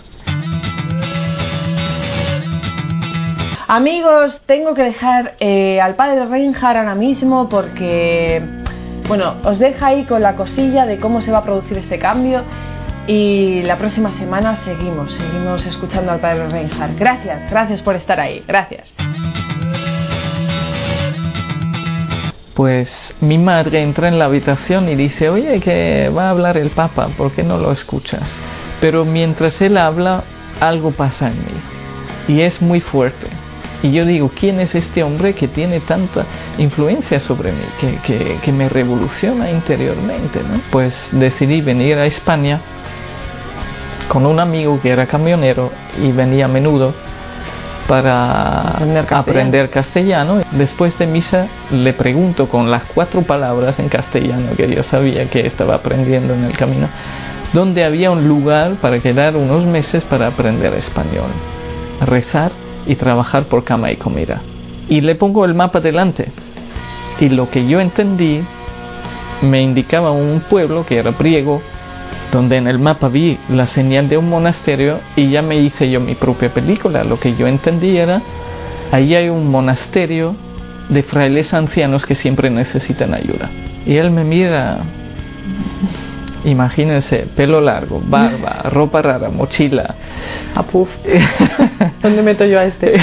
Amigos, 3.75 4.39
tengo 4.45 4.73
que 4.73 4.83
dejar 4.83 5.35
eh, 5.41 5.81
al 5.81 5.95
padre 5.95 6.25
Reinhardt 6.27 6.77
ahora 6.77 6.95
mismo 6.95 7.49
porque, 7.49 8.41
bueno, 9.05 9.35
os 9.43 9.59
deja 9.59 9.87
ahí 9.87 10.05
con 10.05 10.21
la 10.21 10.37
cosilla 10.37 10.85
de 10.85 10.97
cómo 10.97 11.19
se 11.19 11.29
va 11.29 11.39
a 11.39 11.43
producir 11.43 11.79
este 11.79 11.99
cambio 11.99 12.43
y 13.05 13.63
la 13.63 13.77
próxima 13.77 14.13
semana 14.13 14.55
seguimos, 14.63 15.13
seguimos 15.15 15.65
escuchando 15.65 16.13
al 16.13 16.21
padre 16.21 16.47
Reinhardt. 16.47 16.97
Gracias, 16.97 17.51
gracias 17.51 17.81
por 17.81 17.97
estar 17.97 18.17
ahí, 18.17 18.45
gracias. 18.47 18.95
Pues 22.53 23.13
mi 23.19 23.37
madre 23.37 23.81
entra 23.81 24.07
en 24.07 24.17
la 24.17 24.23
habitación 24.23 24.87
y 24.87 24.95
dice, 24.95 25.27
oye, 25.27 25.59
que 25.59 26.07
va 26.17 26.27
a 26.27 26.29
hablar 26.29 26.55
el 26.55 26.69
Papa, 26.69 27.09
¿por 27.17 27.33
qué 27.33 27.43
no 27.43 27.57
lo 27.57 27.73
escuchas? 27.73 28.41
Pero 28.79 29.03
mientras 29.03 29.61
él 29.61 29.75
habla, 29.75 30.23
algo 30.61 30.91
pasa 30.91 31.27
en 31.27 31.39
mí 31.39 31.61
y 32.29 32.39
es 32.39 32.61
muy 32.61 32.79
fuerte 32.79 33.27
y 33.83 33.91
yo 33.91 34.05
digo, 34.05 34.31
¿quién 34.33 34.59
es 34.59 34.75
este 34.75 35.03
hombre 35.03 35.33
que 35.33 35.47
tiene 35.47 35.79
tanta 35.81 36.25
influencia 36.57 37.19
sobre 37.19 37.51
mí, 37.51 37.65
que, 37.79 38.39
que, 38.41 38.51
me 38.51 38.69
revoluciona 38.69 39.49
interiormente? 39.51 40.41
¿no? 40.41 40.61
Pues 40.71 41.09
decidí 41.11 41.61
venir 41.61 41.97
a 41.97 42.05
España 42.05 42.61
con 44.07 44.25
un 44.25 44.39
amigo 44.39 44.79
que 44.81 44.89
era 44.89 45.05
camionero 45.05 45.71
y 46.01 46.11
venía 46.11 46.45
a 46.45 46.47
menudo 46.47 46.93
para 47.87 48.79
aprender 49.11 49.69
castellano. 49.69 50.41
Después 50.51 50.97
de 50.97 51.05
misa 51.05 51.47
le 51.71 51.93
pregunto 51.93 52.49
con 52.49 52.71
las 52.71 52.85
cuatro 52.85 53.21
palabras 53.21 53.79
en 53.79 53.89
castellano 53.89 54.55
que 54.55 54.73
yo 54.73 54.83
sabía 54.83 55.29
que 55.29 55.45
estaba 55.45 55.75
aprendiendo 55.75 56.33
en 56.33 56.45
el 56.45 56.57
camino, 56.57 56.87
dónde 57.53 57.83
había 57.83 58.11
un 58.11 58.27
lugar 58.27 58.75
para 58.75 58.99
quedar 58.99 59.35
unos 59.35 59.65
meses 59.65 60.03
para 60.03 60.27
aprender 60.27 60.73
español, 60.73 61.29
rezar 62.01 62.64
y 62.85 62.95
trabajar 62.95 63.45
por 63.45 63.63
cama 63.63 63.91
y 63.91 63.97
comida. 63.97 64.41
Y 64.87 65.01
le 65.01 65.15
pongo 65.15 65.45
el 65.45 65.53
mapa 65.53 65.79
delante. 65.79 66.31
Y 67.19 67.29
lo 67.29 67.49
que 67.49 67.67
yo 67.67 67.79
entendí 67.79 68.41
me 69.41 69.61
indicaba 69.61 70.11
un 70.11 70.41
pueblo 70.41 70.85
que 70.85 70.97
era 70.97 71.17
Priego, 71.17 71.61
donde 72.31 72.57
en 72.57 72.67
el 72.67 72.79
mapa 72.79 73.07
vi 73.07 73.37
la 73.49 73.67
señal 73.67 74.09
de 74.09 74.17
un 74.17 74.29
monasterio 74.29 74.99
y 75.15 75.29
ya 75.29 75.41
me 75.41 75.57
hice 75.57 75.89
yo 75.89 75.99
mi 75.99 76.15
propia 76.15 76.53
película. 76.53 77.03
Lo 77.03 77.19
que 77.19 77.35
yo 77.35 77.47
entendí 77.47 77.97
era, 77.97 78.21
ahí 78.91 79.15
hay 79.15 79.29
un 79.29 79.49
monasterio 79.49 80.35
de 80.89 81.03
frailes 81.03 81.53
ancianos 81.53 82.05
que 82.05 82.15
siempre 82.15 82.49
necesitan 82.49 83.13
ayuda. 83.13 83.49
Y 83.85 83.95
él 83.95 84.11
me 84.11 84.23
mira 84.23 84.79
Imagínense, 86.45 87.27
pelo 87.35 87.59
largo, 87.59 88.01
barba, 88.05 88.61
ropa 88.69 89.01
rara, 89.01 89.29
mochila. 89.29 89.95
A 90.53 90.63
puff. 90.63 90.89
¿Dónde 92.01 92.21
meto 92.21 92.45
yo 92.45 92.59
a 92.59 92.65
este? 92.65 92.93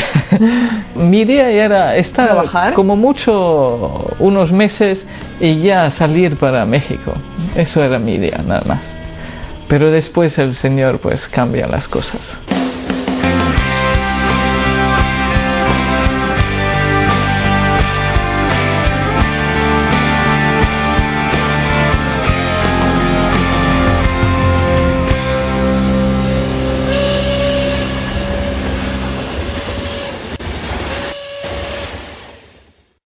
Mi 0.94 1.20
idea 1.22 1.50
era 1.50 1.96
estar 1.96 2.72
como 2.74 2.94
mucho 2.94 4.14
unos 4.20 4.52
meses 4.52 5.04
y 5.40 5.60
ya 5.60 5.90
salir 5.90 6.36
para 6.36 6.64
México. 6.64 7.12
Eso 7.56 7.82
era 7.82 7.98
mi 7.98 8.14
idea, 8.14 8.40
nada 8.46 8.62
más. 8.64 8.98
Pero 9.68 9.90
después 9.90 10.38
el 10.38 10.54
Señor 10.54 11.00
pues 11.00 11.26
cambia 11.26 11.66
las 11.66 11.88
cosas. 11.88 12.38